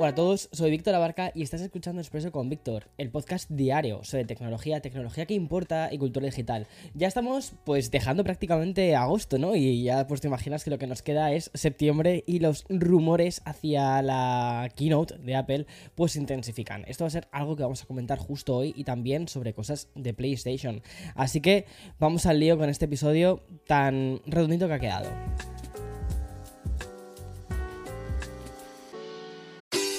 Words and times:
Hola 0.00 0.10
a 0.10 0.14
todos, 0.14 0.48
soy 0.52 0.70
Víctor 0.70 0.94
Abarca 0.94 1.32
y 1.34 1.42
estás 1.42 1.60
escuchando 1.60 2.00
Expreso 2.00 2.30
con 2.30 2.48
Víctor, 2.48 2.84
el 2.98 3.10
podcast 3.10 3.50
diario 3.50 4.04
sobre 4.04 4.24
tecnología, 4.24 4.80
tecnología 4.80 5.26
que 5.26 5.34
importa 5.34 5.88
y 5.92 5.98
cultura 5.98 6.26
digital. 6.26 6.68
Ya 6.94 7.08
estamos 7.08 7.54
pues 7.64 7.90
dejando 7.90 8.22
prácticamente 8.22 8.94
agosto, 8.94 9.38
¿no? 9.38 9.56
Y 9.56 9.82
ya 9.82 10.06
pues 10.06 10.20
te 10.20 10.28
imaginas 10.28 10.62
que 10.62 10.70
lo 10.70 10.78
que 10.78 10.86
nos 10.86 11.02
queda 11.02 11.32
es 11.32 11.50
septiembre 11.52 12.22
y 12.28 12.38
los 12.38 12.64
rumores 12.68 13.42
hacia 13.44 14.00
la 14.02 14.70
keynote 14.76 15.18
de 15.18 15.34
Apple 15.34 15.66
pues 15.96 16.12
se 16.12 16.20
intensifican. 16.20 16.84
Esto 16.86 17.02
va 17.02 17.08
a 17.08 17.10
ser 17.10 17.26
algo 17.32 17.56
que 17.56 17.64
vamos 17.64 17.82
a 17.82 17.86
comentar 17.86 18.18
justo 18.18 18.54
hoy 18.54 18.72
y 18.76 18.84
también 18.84 19.26
sobre 19.26 19.52
cosas 19.52 19.88
de 19.96 20.14
PlayStation. 20.14 20.80
Así 21.16 21.40
que 21.40 21.66
vamos 21.98 22.24
al 22.26 22.38
lío 22.38 22.56
con 22.56 22.68
este 22.68 22.84
episodio 22.84 23.42
tan 23.66 24.20
redondito 24.26 24.68
que 24.68 24.74
ha 24.74 24.78
quedado. 24.78 25.10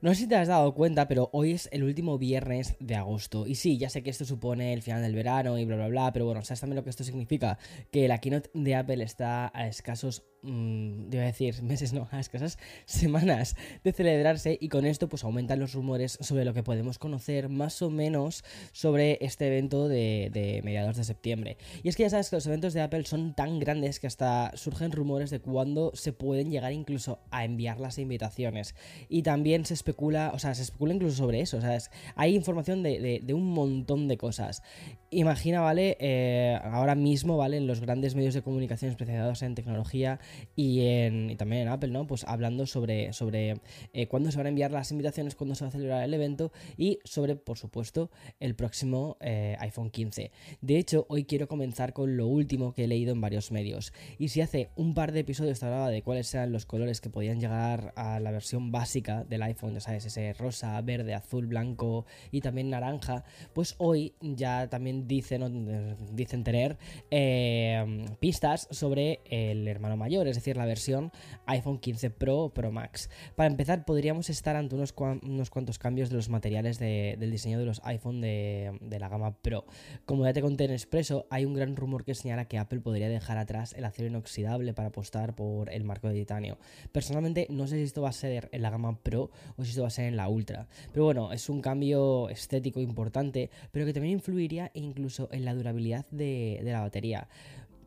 No 0.00 0.10
sé 0.10 0.20
si 0.22 0.26
te 0.28 0.36
has 0.36 0.46
dado 0.46 0.74
cuenta, 0.74 1.08
pero 1.08 1.28
hoy 1.32 1.52
es 1.52 1.68
el 1.72 1.82
último 1.82 2.18
viernes 2.18 2.76
de 2.78 2.94
agosto. 2.94 3.48
Y 3.48 3.56
sí, 3.56 3.78
ya 3.78 3.90
sé 3.90 4.04
que 4.04 4.10
esto 4.10 4.24
supone 4.24 4.72
el 4.72 4.82
final 4.82 5.02
del 5.02 5.14
verano 5.14 5.58
y 5.58 5.64
bla, 5.64 5.74
bla, 5.74 5.88
bla, 5.88 6.12
pero 6.12 6.24
bueno, 6.24 6.42
¿sabes 6.42 6.60
también 6.60 6.76
lo 6.76 6.84
que 6.84 6.90
esto 6.90 7.02
significa? 7.02 7.58
Que 7.90 8.06
la 8.06 8.18
keynote 8.18 8.48
de 8.54 8.76
Apple 8.76 9.02
está 9.02 9.50
a 9.52 9.66
escasos 9.66 10.22
mmm, 10.42 11.08
a 11.12 11.24
decir 11.24 11.62
meses, 11.62 11.92
no, 11.92 12.08
a 12.10 12.20
escasas 12.20 12.58
semanas 12.86 13.56
de 13.84 13.92
celebrarse 13.92 14.58
y 14.60 14.68
con 14.68 14.86
esto 14.86 15.08
pues 15.08 15.24
aumentan 15.24 15.58
los 15.58 15.72
rumores 15.72 16.18
sobre 16.20 16.44
lo 16.44 16.54
que 16.54 16.62
podemos 16.62 16.98
conocer 16.98 17.48
más 17.48 17.82
o 17.82 17.90
menos 17.90 18.44
sobre 18.72 19.18
este 19.20 19.46
evento 19.46 19.88
de, 19.88 20.60
mediados 20.64 20.96
de 20.96 21.04
septiembre. 21.04 21.56
Y 21.82 21.88
es 21.88 21.96
que 21.96 22.04
ya 22.04 22.10
sabes 22.10 22.30
que 22.30 22.36
los 22.36 22.46
eventos 22.46 22.74
de 22.74 22.80
Apple 22.80 23.04
son 23.04 23.34
tan 23.34 23.58
grandes 23.58 24.00
que 24.00 24.06
hasta 24.06 24.52
surgen 24.56 24.92
rumores 24.92 25.30
de 25.30 25.40
cuándo 25.40 25.92
se 25.94 26.12
pueden 26.12 26.50
llegar 26.50 26.72
incluso 26.72 27.20
a 27.30 27.44
enviar 27.44 27.80
las 27.80 27.98
invitaciones. 27.98 28.74
Y 29.08 29.22
también 29.22 29.64
se 29.64 29.74
especula, 29.74 30.32
o 30.34 30.38
sea, 30.38 30.54
se 30.54 30.62
especula 30.62 30.94
incluso 30.94 31.16
sobre 31.16 31.40
eso, 31.40 31.60
¿sabes? 31.60 31.90
Hay 32.16 32.34
información 32.34 32.82
de, 32.82 33.20
de 33.22 33.34
un 33.34 33.52
montón 33.52 34.08
de 34.08 34.16
cosas. 34.16 34.62
Imagina, 35.10 35.62
¿vale? 35.62 35.96
Eh, 36.00 36.58
ahora 36.64 36.94
mismo, 36.94 37.38
¿vale? 37.38 37.56
En 37.56 37.66
los 37.66 37.80
grandes 37.80 38.14
medios 38.14 38.34
de 38.34 38.42
comunicación 38.42 38.90
especializados 38.90 39.40
en 39.40 39.54
tecnología 39.54 40.20
y, 40.54 40.82
en, 40.82 41.34
también 41.38 41.62
en 41.62 41.68
Apple, 41.68 41.88
¿no? 41.88 42.06
Pues 42.06 42.24
hablando 42.24 42.66
sobre, 42.66 43.14
sobre 43.14 43.54
eh, 43.94 44.06
cuándo 44.06 44.30
se 44.30 44.36
van 44.36 44.46
a 44.46 44.48
enviar 44.50 44.70
las 44.70 44.90
invitaciones, 44.92 45.34
cuándo 45.34 45.54
se 45.54 45.64
va 45.64 45.68
a 45.68 45.70
celebrar 45.70 46.04
el 46.04 46.12
evento 46.12 46.52
y 46.76 46.98
sobre, 47.04 47.36
por 47.36 47.56
supuesto, 47.56 48.10
el 48.38 48.54
próximo 48.54 49.16
eh, 49.20 49.56
iPhone 49.60 49.88
15. 49.88 50.30
De 50.60 50.78
hecho, 50.78 51.06
hoy 51.08 51.24
quiero 51.24 51.48
comenzar 51.48 51.94
con 51.94 52.18
lo 52.18 52.26
último 52.26 52.74
que 52.74 52.84
he 52.84 52.88
leído 52.88 53.12
en 53.12 53.22
varios 53.22 53.50
medios. 53.50 53.94
Y 54.18 54.28
si 54.28 54.42
hace 54.42 54.68
un 54.76 54.92
par 54.92 55.12
de 55.12 55.20
episodios 55.20 55.58
te 55.58 55.64
hablaba 55.64 55.88
de 55.88 56.02
cuáles 56.02 56.34
eran 56.34 56.52
los 56.52 56.66
colores 56.66 57.00
que 57.00 57.08
podían 57.08 57.40
llegar 57.40 57.94
a 57.96 58.20
la 58.20 58.30
versión 58.30 58.72
básica 58.72 59.24
del 59.24 59.42
iPhone, 59.42 59.72
ya 59.72 59.80
sabes, 59.80 60.04
ese 60.04 60.34
rosa, 60.34 60.78
verde, 60.82 61.14
azul, 61.14 61.46
blanco 61.46 62.04
y 62.30 62.42
también 62.42 62.68
naranja, 62.68 63.24
pues 63.54 63.74
hoy 63.78 64.12
ya 64.20 64.68
también 64.68 64.97
dicen, 65.06 65.96
dicen 66.12 66.44
tener 66.44 66.78
eh, 67.10 68.06
pistas 68.20 68.68
sobre 68.70 69.20
el 69.30 69.68
hermano 69.68 69.96
mayor, 69.96 70.26
es 70.28 70.36
decir, 70.36 70.56
la 70.56 70.66
versión 70.66 71.12
iPhone 71.46 71.78
15 71.78 72.10
Pro 72.10 72.50
Pro 72.54 72.72
Max. 72.72 73.10
Para 73.36 73.48
empezar, 73.48 73.84
podríamos 73.84 74.30
estar 74.30 74.56
ante 74.56 74.74
unos, 74.74 74.94
unos 75.22 75.50
cuantos 75.50 75.78
cambios 75.78 76.10
de 76.10 76.16
los 76.16 76.28
materiales 76.28 76.78
de, 76.78 77.16
del 77.18 77.30
diseño 77.30 77.58
de 77.58 77.66
los 77.66 77.80
iPhone 77.84 78.20
de, 78.20 78.78
de, 78.80 78.98
la 78.98 79.08
gama 79.08 79.36
Pro. 79.36 79.64
Como 80.04 80.24
ya 80.24 80.32
te 80.32 80.40
conté 80.40 80.64
en 80.64 80.72
Expreso, 80.72 81.26
hay 81.30 81.44
un 81.44 81.54
gran 81.54 81.76
rumor 81.76 82.04
que 82.04 82.14
señala 82.14 82.46
que 82.46 82.58
Apple 82.58 82.80
podría 82.80 83.08
dejar 83.08 83.38
atrás 83.38 83.74
el 83.74 83.84
acero 83.84 84.08
inoxidable 84.08 84.74
para 84.74 84.88
apostar 84.88 85.34
por 85.34 85.70
el 85.72 85.84
marco 85.84 86.08
de 86.08 86.14
titanio. 86.14 86.58
Personalmente, 86.92 87.46
no 87.50 87.66
sé 87.66 87.76
si 87.76 87.82
esto 87.82 88.02
va 88.02 88.10
a 88.10 88.12
ser 88.12 88.48
en 88.52 88.62
la 88.62 88.70
gama 88.70 88.98
Pro 89.02 89.30
o 89.56 89.64
si 89.64 89.70
esto 89.70 89.82
va 89.82 89.88
a 89.88 89.92
ser 89.92 90.06
en 90.06 90.16
la 90.16 90.28
Ultra. 90.28 90.66
Pero 90.92 91.04
bueno, 91.04 91.32
es 91.32 91.48
un 91.48 91.60
cambio 91.60 92.28
estético 92.28 92.80
importante, 92.80 93.50
pero 93.72 93.86
que 93.86 93.92
también 93.92 94.14
influiría 94.14 94.70
incluso 94.88 95.28
en 95.32 95.44
la 95.44 95.54
durabilidad 95.54 96.06
de, 96.10 96.60
la 96.62 96.80
batería. 96.80 97.28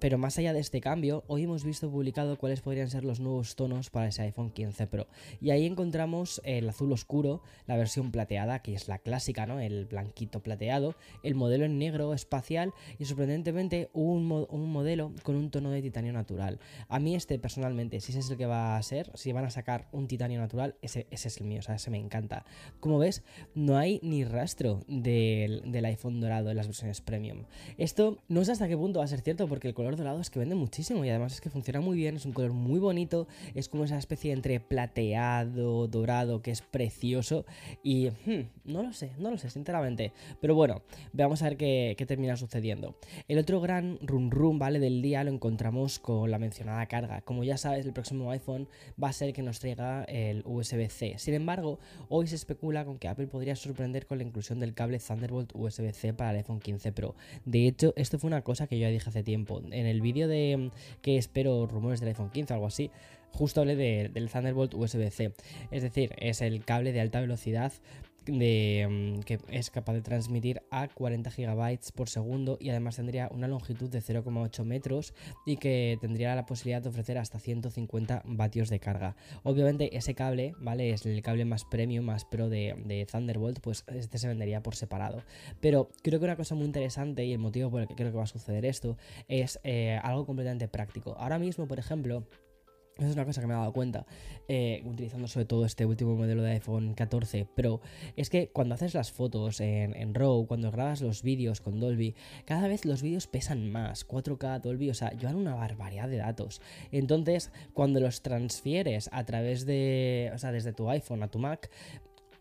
Pero 0.01 0.17
más 0.17 0.39
allá 0.39 0.51
de 0.51 0.59
este 0.59 0.81
cambio, 0.81 1.23
hoy 1.27 1.43
hemos 1.43 1.63
visto 1.63 1.91
publicado 1.91 2.35
cuáles 2.35 2.61
podrían 2.61 2.89
ser 2.89 3.05
los 3.05 3.19
nuevos 3.19 3.55
tonos 3.55 3.91
para 3.91 4.07
ese 4.07 4.23
iPhone 4.23 4.49
15 4.49 4.87
Pro. 4.87 5.05
Y 5.39 5.51
ahí 5.51 5.67
encontramos 5.67 6.41
el 6.43 6.67
azul 6.67 6.91
oscuro, 6.91 7.43
la 7.67 7.77
versión 7.77 8.09
plateada, 8.09 8.63
que 8.63 8.73
es 8.73 8.87
la 8.87 8.97
clásica, 8.97 9.45
¿no? 9.45 9.59
El 9.59 9.85
blanquito 9.85 10.39
plateado, 10.39 10.95
el 11.21 11.35
modelo 11.35 11.65
en 11.65 11.77
negro 11.77 12.15
espacial 12.15 12.73
y 12.97 13.05
sorprendentemente 13.05 13.91
un, 13.93 14.47
un 14.49 14.71
modelo 14.71 15.13
con 15.21 15.35
un 15.35 15.51
tono 15.51 15.69
de 15.69 15.83
titanio 15.83 16.13
natural. 16.13 16.59
A 16.87 16.97
mí 16.97 17.13
este 17.13 17.37
personalmente, 17.37 17.99
si 17.99 18.11
ese 18.11 18.21
es 18.21 18.31
el 18.31 18.37
que 18.37 18.47
va 18.47 18.77
a 18.77 18.81
ser, 18.81 19.11
si 19.13 19.31
van 19.33 19.45
a 19.45 19.51
sacar 19.51 19.87
un 19.91 20.07
titanio 20.07 20.39
natural, 20.39 20.77
ese, 20.81 21.05
ese 21.11 21.27
es 21.27 21.37
el 21.37 21.45
mío, 21.45 21.59
o 21.59 21.61
sea, 21.61 21.75
ese 21.75 21.91
me 21.91 21.99
encanta. 21.99 22.43
Como 22.79 22.97
ves, 22.97 23.21
no 23.53 23.77
hay 23.77 23.99
ni 24.01 24.23
rastro 24.23 24.83
del, 24.87 25.71
del 25.71 25.85
iPhone 25.85 26.19
dorado 26.21 26.49
en 26.49 26.57
las 26.57 26.65
versiones 26.65 27.01
premium. 27.01 27.43
Esto 27.77 28.17
no 28.29 28.43
sé 28.43 28.53
hasta 28.53 28.67
qué 28.67 28.75
punto 28.75 28.97
va 28.97 29.05
a 29.05 29.07
ser 29.07 29.21
cierto 29.21 29.47
porque 29.47 29.67
el 29.67 29.75
color 29.75 29.90
dorado 29.95 30.19
es 30.19 30.29
que 30.29 30.39
vende 30.39 30.55
muchísimo 30.55 31.03
y 31.05 31.09
además 31.09 31.33
es 31.33 31.41
que 31.41 31.49
funciona 31.49 31.81
muy 31.81 31.97
bien, 31.97 32.15
es 32.15 32.25
un 32.25 32.33
color 32.33 32.53
muy 32.53 32.79
bonito, 32.79 33.27
es 33.55 33.69
como 33.69 33.83
esa 33.83 33.97
especie 33.97 34.31
entre 34.31 34.59
plateado, 34.59 35.87
dorado, 35.87 36.41
que 36.41 36.51
es 36.51 36.61
precioso 36.61 37.45
y 37.83 38.09
hmm, 38.09 38.49
no 38.65 38.83
lo 38.83 38.93
sé, 38.93 39.11
no 39.17 39.31
lo 39.31 39.37
sé, 39.37 39.49
sinceramente. 39.49 40.11
Pero 40.39 40.55
bueno, 40.55 40.81
veamos 41.13 41.41
a 41.41 41.45
ver 41.45 41.57
qué, 41.57 41.95
qué 41.97 42.05
termina 42.05 42.37
sucediendo. 42.37 42.95
El 43.27 43.37
otro 43.37 43.61
gran 43.61 43.99
run 44.01 44.31
run, 44.31 44.59
¿vale? 44.59 44.79
Del 44.79 45.01
día 45.01 45.23
lo 45.23 45.31
encontramos 45.31 45.99
con 45.99 46.29
la 46.31 46.39
mencionada 46.39 46.85
carga. 46.87 47.21
Como 47.21 47.43
ya 47.43 47.57
sabes, 47.57 47.85
el 47.85 47.93
próximo 47.93 48.31
iPhone 48.31 48.67
va 49.01 49.09
a 49.09 49.13
ser 49.13 49.33
que 49.33 49.41
nos 49.41 49.59
traiga 49.59 50.03
el 50.05 50.43
USB-C. 50.45 51.15
Sin 51.17 51.33
embargo, 51.33 51.79
hoy 52.09 52.27
se 52.27 52.35
especula 52.35 52.85
con 52.85 52.97
que 52.97 53.07
Apple 53.07 53.27
podría 53.27 53.55
sorprender 53.55 54.05
con 54.05 54.17
la 54.17 54.23
inclusión 54.23 54.59
del 54.59 54.73
cable 54.73 54.99
Thunderbolt 54.99 55.51
USB-C 55.53 56.13
para 56.13 56.31
el 56.31 56.37
iPhone 56.37 56.59
15 56.59 56.91
Pro. 56.91 57.15
De 57.45 57.67
hecho, 57.67 57.93
esto 57.95 58.19
fue 58.19 58.27
una 58.27 58.43
cosa 58.43 58.67
que 58.67 58.77
yo 58.77 58.87
ya 58.87 58.89
dije 58.89 59.09
hace 59.09 59.23
tiempo. 59.23 59.61
En 59.81 59.87
el 59.87 60.01
vídeo 60.01 60.27
de 60.27 60.69
que 61.01 61.17
espero 61.17 61.65
rumores 61.65 61.99
del 61.99 62.09
iPhone 62.09 62.29
15 62.29 62.53
o 62.53 62.55
algo 62.55 62.67
así, 62.67 62.91
justo 63.31 63.61
hablé 63.61 63.75
de, 63.75 64.09
del 64.09 64.29
Thunderbolt 64.29 64.75
USB-C. 64.75 65.33
Es 65.71 65.81
decir, 65.81 66.13
es 66.17 66.41
el 66.41 66.63
cable 66.63 66.93
de 66.93 67.01
alta 67.01 67.19
velocidad 67.19 67.73
de, 68.25 69.19
que 69.25 69.39
es 69.49 69.69
capaz 69.69 69.93
de 69.93 70.01
transmitir 70.01 70.61
a 70.69 70.87
40 70.87 71.29
GB 71.29 71.79
por 71.95 72.09
segundo 72.09 72.57
y 72.59 72.69
además 72.69 72.97
tendría 72.97 73.29
una 73.31 73.47
longitud 73.47 73.89
de 73.89 74.01
0,8 74.01 74.63
metros 74.63 75.13
y 75.45 75.57
que 75.57 75.97
tendría 76.01 76.35
la 76.35 76.45
posibilidad 76.45 76.81
de 76.81 76.89
ofrecer 76.89 77.17
hasta 77.17 77.39
150 77.39 78.23
vatios 78.25 78.69
de 78.69 78.79
carga. 78.79 79.15
Obviamente 79.43 79.97
ese 79.97 80.13
cable, 80.13 80.53
¿vale? 80.59 80.91
Es 80.91 81.05
el 81.05 81.21
cable 81.21 81.45
más 81.45 81.65
premium, 81.65 82.05
más 82.05 82.25
pro 82.25 82.49
de, 82.49 82.75
de 82.85 83.05
Thunderbolt, 83.05 83.59
pues 83.59 83.83
este 83.87 84.17
se 84.17 84.27
vendería 84.27 84.61
por 84.61 84.75
separado. 84.75 85.23
Pero 85.59 85.89
creo 86.03 86.19
que 86.19 86.25
una 86.25 86.35
cosa 86.35 86.55
muy 86.55 86.65
interesante 86.65 87.25
y 87.25 87.33
el 87.33 87.39
motivo 87.39 87.71
por 87.71 87.81
el 87.81 87.87
que 87.87 87.95
creo 87.95 88.11
que 88.11 88.17
va 88.17 88.23
a 88.23 88.27
suceder 88.27 88.65
esto 88.65 88.97
es 89.27 89.59
eh, 89.63 89.99
algo 90.03 90.25
completamente 90.25 90.67
práctico. 90.67 91.15
Ahora 91.17 91.39
mismo, 91.39 91.67
por 91.67 91.79
ejemplo, 91.79 92.25
esa 92.97 93.07
es 93.07 93.15
una 93.15 93.25
cosa 93.25 93.41
que 93.41 93.47
me 93.47 93.53
he 93.53 93.57
dado 93.57 93.73
cuenta, 93.73 94.05
eh, 94.47 94.83
utilizando 94.85 95.27
sobre 95.27 95.45
todo 95.45 95.65
este 95.65 95.85
último 95.85 96.15
modelo 96.15 96.43
de 96.43 96.51
iPhone 96.51 96.93
14 96.93 97.45
Pro, 97.45 97.81
es 98.15 98.29
que 98.29 98.49
cuando 98.49 98.75
haces 98.75 98.93
las 98.93 99.11
fotos 99.11 99.59
en, 99.59 99.95
en 99.95 100.13
RAW, 100.13 100.45
cuando 100.45 100.71
grabas 100.71 101.01
los 101.01 101.23
vídeos 101.23 101.61
con 101.61 101.79
Dolby, 101.79 102.15
cada 102.45 102.67
vez 102.67 102.85
los 102.85 103.01
vídeos 103.01 103.27
pesan 103.27 103.71
más, 103.71 104.07
4K, 104.07 104.61
Dolby, 104.61 104.89
o 104.89 104.93
sea, 104.93 105.11
llevan 105.11 105.35
una 105.35 105.55
barbaridad 105.55 106.09
de 106.09 106.17
datos. 106.17 106.61
Entonces, 106.91 107.51
cuando 107.73 107.99
los 107.99 108.21
transfieres 108.21 109.09
a 109.11 109.23
través 109.25 109.65
de, 109.65 110.31
o 110.33 110.37
sea, 110.37 110.51
desde 110.51 110.73
tu 110.73 110.89
iPhone 110.89 111.23
a 111.23 111.27
tu 111.29 111.39
Mac, 111.39 111.69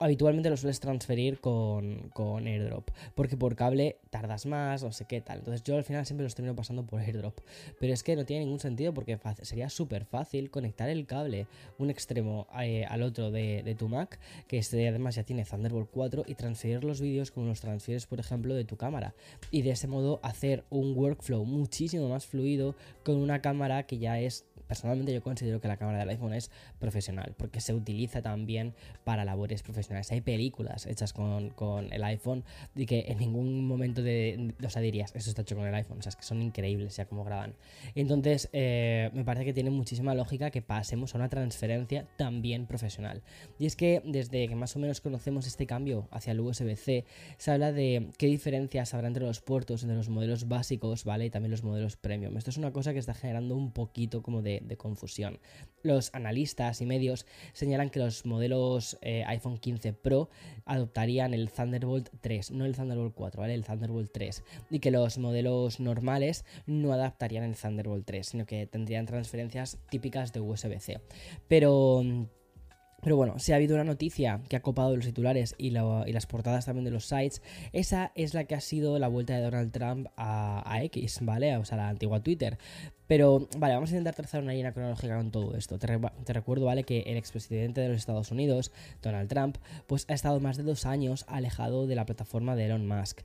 habitualmente 0.01 0.51
lo 0.51 0.57
sueles 0.57 0.81
transferir 0.81 1.41
con, 1.41 2.09
con, 2.15 2.47
AirDrop, 2.47 2.91
porque 3.15 3.37
por 3.37 3.55
cable 3.55 3.99
tardas 4.09 4.47
más, 4.47 4.83
no 4.83 4.93
sé 4.93 5.05
qué 5.05 5.21
tal. 5.21 5.39
Entonces 5.39 5.63
yo 5.63 5.77
al 5.77 5.85
final 5.85 6.07
siempre 6.07 6.25
los 6.25 6.35
termino 6.35 6.57
pasando 6.57 6.85
por 6.85 7.01
AirDrop. 7.01 7.39
Pero 7.79 7.93
es 7.93 8.03
que 8.03 8.17
no 8.17 8.25
tiene 8.25 8.45
ningún 8.45 8.61
sentido 8.61 8.95
porque 8.95 9.19
sería 9.43 9.69
súper 9.69 10.07
fácil 10.07 10.51
conectar 10.51 10.89
el 10.89 11.07
cable 11.07 11.47
un 11.79 11.91
extremo 11.91 12.49
eh, 12.61 12.85
al 12.87 13.03
otro 13.03 13.31
de, 13.31 13.63
de, 13.63 13.75
tu 13.75 13.89
Mac, 13.89 14.19
que 14.49 14.59
este 14.59 14.89
además 14.89 15.15
ya 15.15 15.23
tiene 15.23 15.45
Thunderbolt 15.45 15.91
4, 15.91 16.25
y 16.27 16.35
transferir 16.35 16.83
los 16.83 17.01
vídeos 17.01 17.31
como 17.31 17.47
los 17.47 17.61
transfieres, 17.61 18.07
por 18.07 18.21
ejemplo, 18.21 18.55
de 18.55 18.65
tu 18.65 18.77
cámara. 18.77 19.15
Y 19.51 19.63
de 19.63 19.73
ese 19.73 19.87
modo 19.87 20.19
hacer 20.23 20.65
un 20.71 20.97
workflow 20.97 21.45
muchísimo 21.45 22.09
más 22.09 22.27
fluido 22.27 22.75
con 23.05 23.17
una 23.17 23.43
cámara 23.43 23.83
que 23.83 23.99
ya 23.99 24.19
es 24.19 24.47
personalmente 24.71 25.13
yo 25.13 25.21
considero 25.21 25.61
que 25.61 25.67
la 25.67 25.77
cámara 25.77 25.99
del 25.99 26.11
iPhone 26.11 26.33
es 26.33 26.49
profesional, 26.79 27.35
porque 27.37 27.61
se 27.61 27.75
utiliza 27.75 28.23
también 28.23 28.73
para 29.03 29.25
labores 29.25 29.65
profesionales. 29.65 30.13
Hay 30.13 30.21
películas 30.21 30.87
hechas 30.87 31.13
con, 31.13 31.51
con 31.51 31.93
el 31.93 32.05
iPhone 32.05 32.45
y 32.77 32.87
que 32.87 33.07
en 33.09 33.19
ningún 33.19 33.67
momento 33.67 34.01
de, 34.01 34.55
o 34.63 34.81
dirías, 34.81 35.13
eso 35.17 35.29
está 35.29 35.43
hecho 35.43 35.57
con 35.57 35.67
el 35.67 35.75
iPhone, 35.75 35.99
o 35.99 36.03
sea, 36.03 36.11
es 36.11 36.17
que 36.17 36.23
son 36.23 36.41
increíbles 36.41 36.95
ya 36.95 37.07
como 37.07 37.25
graban. 37.25 37.57
Entonces, 37.97 38.49
eh, 38.53 39.11
me 39.13 39.25
parece 39.25 39.45
que 39.45 39.53
tiene 39.53 39.71
muchísima 39.71 40.15
lógica 40.15 40.53
que 40.53 40.63
pasemos 40.63 41.17
a 41.17 41.19
una 41.19 41.29
transferencia 41.29 42.07
también 42.17 42.67
profesional. 42.67 43.23
Y 43.59 43.67
es 43.67 43.75
que 43.75 44.03
desde 44.05 44.47
que 44.47 44.55
más 44.55 44.77
o 44.77 44.79
menos 44.79 45.01
conocemos 45.01 45.49
este 45.49 45.67
cambio 45.67 46.07
hacia 46.13 46.31
el 46.31 46.39
USB-C, 46.39 47.05
se 47.39 47.51
habla 47.51 47.73
de 47.73 48.11
qué 48.19 48.27
diferencias 48.27 48.95
habrá 48.95 49.09
entre 49.09 49.25
los 49.25 49.41
puertos, 49.41 49.83
entre 49.83 49.97
los 49.97 50.09
modelos 50.09 50.47
básicos, 50.47 51.03
¿vale? 51.03 51.27
Y 51.27 51.31
también 51.31 51.51
los 51.51 51.65
modelos 51.65 51.97
premium. 51.97 52.37
Esto 52.37 52.51
es 52.51 52.57
una 52.57 52.73
cosa 52.73 52.93
que 52.93 53.01
está 53.01 53.15
generando 53.15 53.57
un 53.57 53.73
poquito 53.73 54.23
como 54.23 54.43
de, 54.43 54.60
confusión. 54.77 55.39
Los 55.83 56.15
analistas 56.15 56.81
y 56.81 56.87
medios 56.87 57.27
señalan 57.53 57.91
que 57.91 58.01
los 58.01 58.27
modelos 58.27 58.99
eh, 59.01 59.25
iPhone 59.27 59.59
15 59.59 59.93
Pro 59.95 60.29
adoptarían 60.67 61.33
el 61.33 61.51
Thunderbolt 61.51 62.11
3, 62.21 62.51
no 62.51 62.67
el 62.67 62.77
Thunderbolt 62.77 63.15
4, 63.15 63.41
¿vale? 63.41 63.55
El 63.55 63.65
Thunderbolt 63.65 64.13
3. 64.13 64.43
Y 64.71 64.81
que 64.81 64.91
los 64.91 65.19
modelos 65.19 65.81
normales 65.81 66.45
no 66.67 66.93
adaptarían 66.93 67.45
el 67.45 67.57
Thunderbolt 67.57 68.05
3, 68.05 68.27
sino 68.27 68.47
que 68.47 68.67
tendrían 68.67 69.07
transferencias 69.07 69.79
típicas 69.91 70.33
de 70.33 70.41
USB-C. 70.41 71.01
Pero... 71.49 72.03
Pero 73.03 73.17
bueno, 73.17 73.39
si 73.39 73.53
ha 73.53 73.57
habido 73.57 73.77
una 73.77 73.85
noticia 73.85 74.43
que 74.49 74.57
ha 74.57 74.63
copado 74.63 74.95
los 74.95 75.07
titulares 75.07 75.55
y, 75.57 75.71
las 75.71 76.27
portadas 76.27 76.67
también 76.67 76.85
de 76.85 76.91
los 76.91 77.07
sites, 77.07 77.41
esa 77.73 78.13
es 78.15 78.35
la 78.35 78.45
que 78.45 78.55
ha 78.55 78.61
sido 78.61 78.99
la 78.99 79.09
vuelta 79.09 79.35
de 79.35 79.43
Donald 79.43 79.73
Trump 79.73 80.09
a, 80.17 80.63
a 80.71 80.83
X, 80.85 81.21
¿vale? 81.23 81.57
O 81.57 81.65
sea, 81.65 81.79
la 81.79 81.89
antigua 81.89 82.23
Twitter. 82.23 82.59
Pero, 83.11 83.49
vale, 83.59 83.75
vamos 83.75 83.91
a 83.91 83.95
intentar 83.95 84.15
trazar 84.15 84.41
una 84.41 84.53
línea 84.53 84.71
cronológica 84.71 85.17
con 85.17 85.33
todo 85.33 85.57
esto. 85.57 85.81
Te, 85.81 86.33
recuerdo, 86.33 86.67
¿vale? 86.67 86.85
Que 86.85 87.01
el 87.01 87.17
expresidente 87.17 87.81
de 87.81 87.89
los 87.89 87.97
Estados 87.97 88.31
Unidos, 88.31 88.71
Donald 89.03 89.29
Trump, 89.29 89.57
pues 89.89 90.07
ha 90.09 90.15
estado 90.15 90.39
más 90.39 90.57
de 90.57 90.63
dos 90.63 90.87
años 90.87 91.25
alejado 91.27 91.89
de 91.89 91.97
la 91.97 92.07
plataforma 92.07 92.55
de 92.55 92.67
Elon 92.67 92.87
Musk. 92.87 93.23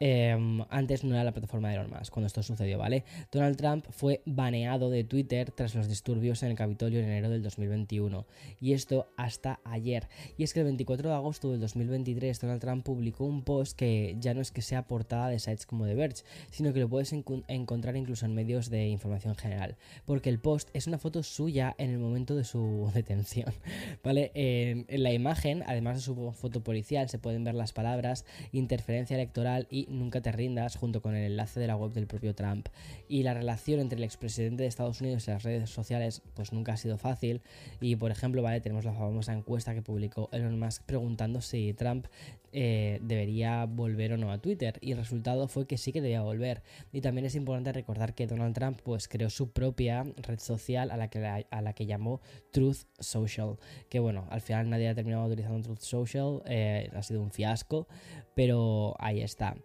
Em, 0.00 0.62
antes 0.70 1.02
no 1.02 1.14
era 1.14 1.24
la 1.24 1.32
plataforma 1.32 1.68
de 1.68 1.74
Elon 1.74 1.90
Musk 1.90 2.12
cuando 2.12 2.28
esto 2.28 2.42
sucedió, 2.42 2.78
¿vale? 2.78 3.04
Donald 3.32 3.56
Trump 3.56 3.84
fue 3.90 4.22
baneado 4.26 4.90
de 4.90 5.02
Twitter 5.02 5.50
tras 5.50 5.74
los 5.74 5.88
disturbios 5.88 6.42
en 6.42 6.50
el 6.50 6.56
Capitolio 6.56 7.00
en 7.00 7.06
enero 7.06 7.30
del 7.30 7.42
2021. 7.42 8.26
Y 8.60 8.72
esto 8.72 9.08
hasta 9.16 9.60
ayer. 9.64 10.08
Y 10.36 10.42
es 10.42 10.52
que 10.52 10.60
el 10.60 10.66
24 10.66 11.10
de 11.10 11.14
agosto 11.14 11.52
del 11.52 11.60
2023 11.60 12.40
Donald 12.40 12.60
Trump 12.60 12.84
publicó 12.84 13.24
un 13.24 13.42
post 13.42 13.76
que 13.76 14.16
ya 14.18 14.34
no 14.34 14.40
es 14.40 14.50
que 14.50 14.62
sea 14.62 14.86
portada 14.86 15.28
de 15.28 15.38
sites 15.38 15.66
como 15.66 15.86
The 15.86 15.94
Verge, 15.94 16.24
sino 16.50 16.72
que 16.72 16.80
lo 16.80 16.88
puedes 16.88 17.12
encontrar 17.12 17.96
incluso 17.96 18.26
en 18.26 18.34
medios 18.34 18.70
de 18.70 18.88
información 18.88 19.27
en 19.30 19.36
general, 19.36 19.76
porque 20.04 20.28
el 20.30 20.38
post 20.38 20.70
es 20.72 20.86
una 20.86 20.98
foto 20.98 21.22
suya 21.22 21.74
en 21.78 21.90
el 21.90 21.98
momento 21.98 22.34
de 22.36 22.44
su 22.44 22.90
detención, 22.94 23.52
¿vale? 24.02 24.30
En, 24.34 24.86
la 24.88 25.12
imagen, 25.12 25.62
además 25.66 25.96
de 25.96 26.02
su 26.02 26.32
foto 26.32 26.62
policial, 26.62 27.08
se 27.08 27.18
pueden 27.18 27.44
ver 27.44 27.54
las 27.54 27.72
palabras 27.72 28.24
interferencia 28.52 29.14
electoral 29.14 29.66
y 29.70 29.86
nunca 29.88 30.20
te 30.20 30.32
rindas 30.32 30.76
junto 30.76 31.02
con 31.02 31.14
el 31.14 31.24
enlace 31.24 31.60
de 31.60 31.66
la 31.66 31.76
web 31.76 31.92
del 31.92 32.06
propio 32.06 32.34
Trump. 32.34 32.68
Y 33.08 33.22
la 33.22 33.34
relación 33.34 33.80
entre 33.80 33.98
el 33.98 34.04
expresidente 34.04 34.62
de 34.62 34.68
Estados 34.68 35.00
Unidos 35.00 35.26
y 35.26 35.30
las 35.30 35.42
redes 35.42 35.70
sociales 35.70 36.22
pues 36.34 36.52
nunca 36.52 36.72
ha 36.72 36.76
sido 36.76 36.98
fácil 36.98 37.42
y 37.80 37.96
por 37.96 38.10
ejemplo, 38.10 38.42
¿vale? 38.42 38.60
Tenemos 38.60 38.84
la 38.84 38.92
famosa 38.92 39.32
encuesta 39.32 39.74
que 39.74 39.82
publicó 39.82 40.28
Elon 40.32 40.58
Musk 40.58 40.82
preguntando 40.84 41.40
si 41.40 41.72
Trump 41.74 42.06
eh, 42.52 42.98
debería 43.02 43.66
volver 43.66 44.14
o 44.14 44.16
no 44.16 44.32
a 44.32 44.38
Twitter 44.38 44.78
y 44.80 44.92
el 44.92 44.98
resultado 44.98 45.48
fue 45.48 45.66
que 45.66 45.76
sí 45.76 45.92
que 45.92 46.00
debía 46.00 46.22
volver 46.22 46.62
y 46.92 47.02
también 47.02 47.26
es 47.26 47.34
importante 47.34 47.72
recordar 47.72 48.14
que 48.14 48.26
Donald 48.26 48.54
Trump 48.54 48.80
pues 48.82 49.06
creó 49.18 49.30
su 49.30 49.50
propia 49.50 50.04
red 50.16 50.38
social 50.38 50.90
a 50.90 50.96
la 50.96 51.08
que, 51.08 51.44
a 51.50 51.62
la 51.62 51.72
que 51.72 51.86
llamó 51.86 52.20
Truth 52.52 52.86
Social 52.98 53.58
que 53.88 53.98
bueno 53.98 54.26
al 54.30 54.40
final 54.40 54.70
nadie 54.70 54.88
ha 54.88 54.94
terminado 54.94 55.26
utilizando 55.26 55.62
Truth 55.62 55.80
Social 55.80 56.42
eh, 56.46 56.90
ha 56.94 57.02
sido 57.02 57.20
un 57.20 57.32
fiasco 57.32 57.88
pero 58.34 58.94
ahí 59.00 59.20
está 59.20 59.56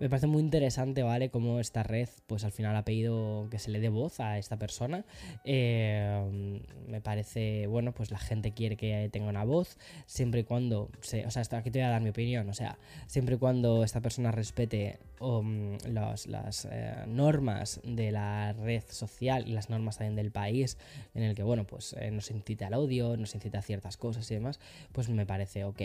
me 0.00 0.08
parece 0.08 0.26
muy 0.26 0.40
interesante, 0.40 1.02
¿vale? 1.02 1.28
Cómo 1.28 1.60
esta 1.60 1.82
red, 1.82 2.08
pues 2.26 2.44
al 2.44 2.52
final 2.52 2.74
ha 2.74 2.86
pedido 2.86 3.48
que 3.50 3.58
se 3.58 3.70
le 3.70 3.80
dé 3.80 3.90
voz 3.90 4.18
a 4.18 4.38
esta 4.38 4.58
persona. 4.58 5.04
Eh, 5.44 6.58
me 6.88 7.02
parece, 7.02 7.66
bueno, 7.66 7.92
pues 7.92 8.10
la 8.10 8.18
gente 8.18 8.52
quiere 8.52 8.78
que 8.78 9.10
tenga 9.12 9.28
una 9.28 9.44
voz, 9.44 9.76
siempre 10.06 10.40
y 10.40 10.44
cuando, 10.44 10.84
o 10.84 11.30
sea, 11.30 11.42
aquí 11.52 11.70
te 11.70 11.80
voy 11.80 11.86
a 11.86 11.90
dar 11.90 12.00
mi 12.00 12.08
opinión, 12.08 12.48
o 12.48 12.54
sea, 12.54 12.78
siempre 13.08 13.34
y 13.34 13.38
cuando 13.38 13.84
esta 13.84 14.00
persona 14.00 14.30
respete 14.30 15.00
um, 15.20 15.76
las 15.84 16.66
eh, 16.70 17.04
normas 17.06 17.82
de 17.84 18.10
la 18.10 18.54
red 18.54 18.84
social 18.92 19.46
y 19.48 19.52
las 19.52 19.70
normas 19.70 19.98
también 19.98 20.16
del 20.16 20.30
país, 20.30 20.78
en 21.14 21.22
el 21.22 21.34
que, 21.34 21.42
bueno, 21.42 21.66
pues 21.66 21.94
eh, 21.98 22.10
nos 22.10 22.30
incita 22.30 22.66
al 22.66 22.74
odio, 22.74 23.16
nos 23.16 23.34
incita 23.34 23.58
a 23.58 23.62
ciertas 23.62 23.96
cosas 23.96 24.30
y 24.30 24.34
demás, 24.34 24.60
pues 24.92 25.08
me 25.08 25.26
parece 25.26 25.64
ok. 25.64 25.82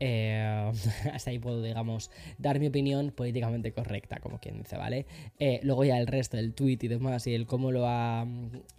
hasta 1.12 1.30
ahí 1.30 1.38
puedo, 1.38 1.62
digamos, 1.62 2.10
dar 2.38 2.58
mi 2.58 2.68
opinión 2.68 3.10
política 3.10 3.50
correcta, 3.74 4.20
como 4.20 4.38
quien 4.40 4.58
dice, 4.58 4.76
¿vale? 4.76 5.06
Eh, 5.38 5.60
luego 5.62 5.84
ya 5.84 5.98
el 5.98 6.06
resto 6.06 6.36
del 6.36 6.54
tweet 6.54 6.78
y 6.82 6.88
demás 6.88 7.26
y 7.26 7.34
el 7.34 7.46
cómo 7.46 7.70
lo 7.70 7.86
ha 7.86 8.26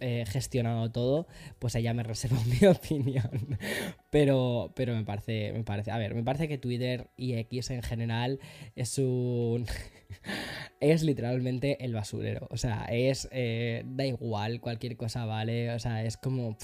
eh, 0.00 0.24
gestionado 0.26 0.90
todo, 0.90 1.26
pues 1.58 1.76
allá 1.76 1.94
me 1.94 2.02
reservo 2.02 2.40
mi 2.44 2.66
opinión. 2.66 3.58
pero, 4.10 4.72
pero 4.74 4.94
me 4.94 5.04
parece, 5.04 5.52
me 5.52 5.64
parece, 5.64 5.90
a 5.90 5.98
ver, 5.98 6.14
me 6.14 6.22
parece 6.22 6.48
que 6.48 6.58
Twitter 6.58 7.08
y 7.16 7.34
X 7.34 7.70
en 7.70 7.82
general 7.82 8.40
es 8.74 8.98
un... 8.98 9.66
es 10.80 11.02
literalmente 11.02 11.84
el 11.84 11.94
basurero. 11.94 12.48
O 12.50 12.56
sea, 12.56 12.86
es. 12.90 13.28
Eh, 13.32 13.82
da 13.86 14.04
igual, 14.04 14.60
cualquier 14.60 14.96
cosa 14.96 15.24
vale. 15.24 15.72
O 15.72 15.78
sea, 15.78 16.04
es 16.04 16.16
como. 16.16 16.56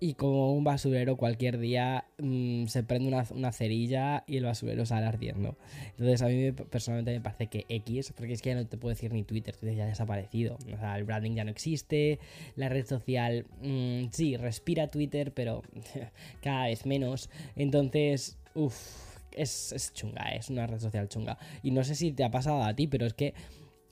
Y 0.00 0.14
como 0.14 0.54
un 0.54 0.64
basurero, 0.64 1.16
cualquier 1.16 1.58
día 1.58 2.06
mm, 2.18 2.66
se 2.66 2.82
prende 2.82 3.08
una, 3.08 3.52
cerilla 3.52 4.24
y 4.26 4.38
el 4.38 4.44
basurero 4.44 4.86
sale 4.86 5.06
ardiendo. 5.06 5.56
Entonces, 5.90 6.22
a 6.22 6.26
mí 6.28 6.52
personalmente 6.52 7.12
me 7.12 7.20
parece 7.20 7.48
que 7.48 7.66
X, 7.68 8.12
porque 8.16 8.32
es 8.32 8.40
que 8.42 8.50
ya 8.50 8.56
no 8.56 8.66
te 8.66 8.78
puedo 8.78 8.94
decir 8.94 9.12
ni 9.12 9.22
Twitter, 9.24 9.54
Twitter 9.54 9.76
ya 9.76 9.84
ha 9.84 9.88
desaparecido. 9.88 10.56
O 10.72 10.78
sea, 10.78 10.96
el 10.96 11.04
branding 11.04 11.32
ya 11.32 11.44
no 11.44 11.50
existe. 11.50 12.18
La 12.56 12.70
red 12.70 12.86
social, 12.86 13.46
mm, 13.62 14.06
sí, 14.10 14.36
respira 14.36 14.88
Twitter, 14.88 15.32
pero 15.32 15.62
cada 16.42 16.64
vez 16.66 16.86
menos. 16.86 17.28
Entonces, 17.54 18.38
uff 18.54 19.10
es, 19.32 19.92
chunga, 19.94 20.30
es 20.32 20.50
una 20.50 20.66
red 20.66 20.78
social 20.78 21.08
chunga. 21.08 21.38
Y 21.62 21.70
no 21.70 21.84
sé 21.84 21.94
si 21.94 22.12
te 22.12 22.24
ha 22.24 22.30
pasado 22.30 22.62
a 22.62 22.74
ti, 22.74 22.86
pero 22.86 23.06
es 23.06 23.14
que 23.14 23.34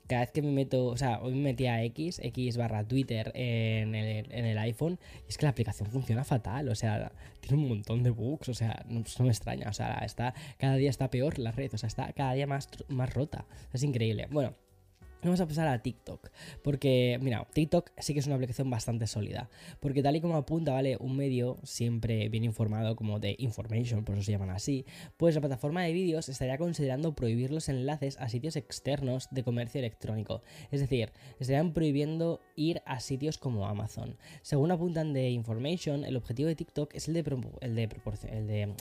cada 0.09 0.21
vez 0.21 0.31
que 0.31 0.41
me 0.41 0.51
meto, 0.51 0.87
o 0.87 0.97
sea, 0.97 1.21
hoy 1.21 1.35
me 1.35 1.41
metí 1.41 1.67
a 1.67 1.83
X, 1.83 2.19
X 2.23 2.57
barra 2.57 2.83
Twitter 2.83 3.31
en 3.35 3.93
el, 3.93 4.57
iPhone, 4.57 4.97
y 5.27 5.29
es 5.29 5.37
que 5.37 5.45
la 5.45 5.51
aplicación 5.51 5.87
funciona 5.91 6.23
fatal, 6.23 6.67
o 6.67 6.73
sea, 6.73 7.11
tiene 7.39 7.61
un 7.61 7.69
montón 7.69 8.01
de 8.01 8.09
bugs, 8.09 8.49
o 8.49 8.55
sea, 8.55 8.83
no, 8.89 9.03
me 9.19 9.29
extraña, 9.29 9.69
o 9.69 9.73
sea, 9.73 9.99
está, 9.99 10.33
cada 10.57 10.75
día 10.77 10.89
está 10.89 11.11
peor 11.11 11.37
la 11.37 11.51
red, 11.51 11.71
o 11.75 11.77
sea, 11.77 11.85
está 11.85 12.11
cada 12.13 12.33
día 12.33 12.47
más, 12.47 12.67
más 12.87 13.13
rota, 13.13 13.45
es 13.71 13.83
increíble. 13.83 14.27
Bueno, 14.31 14.55
Vamos 15.21 15.41
a 15.41 15.47
pasar 15.47 15.67
a 15.67 15.81
TikTok, 15.81 16.29
porque 16.63 17.19
mira, 17.21 17.45
TikTok 17.53 17.91
sí 17.97 18.13
que 18.13 18.21
es 18.21 18.27
una 18.27 18.35
aplicación 18.35 18.69
bastante 18.69 19.05
sólida, 19.05 19.49
porque 19.81 20.01
tal 20.01 20.15
y 20.15 20.21
como 20.21 20.37
apunta, 20.37 20.71
¿vale? 20.71 20.95
Un 20.97 21.17
medio 21.17 21.57
siempre 21.63 22.29
bien 22.29 22.45
informado 22.45 22.95
como 22.95 23.19
de 23.19 23.35
Information, 23.37 24.05
por 24.05 24.15
eso 24.15 24.23
se 24.23 24.31
llaman 24.31 24.49
así, 24.49 24.85
pues 25.17 25.35
la 25.35 25.41
plataforma 25.41 25.83
de 25.83 25.91
vídeos 25.91 26.29
estaría 26.29 26.57
considerando 26.57 27.15
prohibir 27.15 27.51
los 27.51 27.67
enlaces 27.67 28.17
a 28.17 28.29
sitios 28.29 28.55
externos 28.55 29.27
de 29.31 29.43
comercio 29.43 29.79
electrónico, 29.79 30.41
es 30.71 30.79
decir, 30.79 31.11
estarían 31.37 31.73
prohibiendo 31.73 32.39
ir 32.55 32.81
a 32.85 33.01
sitios 33.01 33.37
como 33.37 33.67
Amazon. 33.67 34.15
Según 34.41 34.71
apuntan 34.71 35.11
de 35.11 35.31
Information, 35.31 36.05
el 36.05 36.15
objetivo 36.15 36.47
de 36.47 36.55
TikTok 36.55 36.95
es 36.95 37.09
el 37.09 37.15
de 37.15 37.19
el 37.59 37.75
de 37.75 37.89
el 38.31 38.47
de 38.47 38.75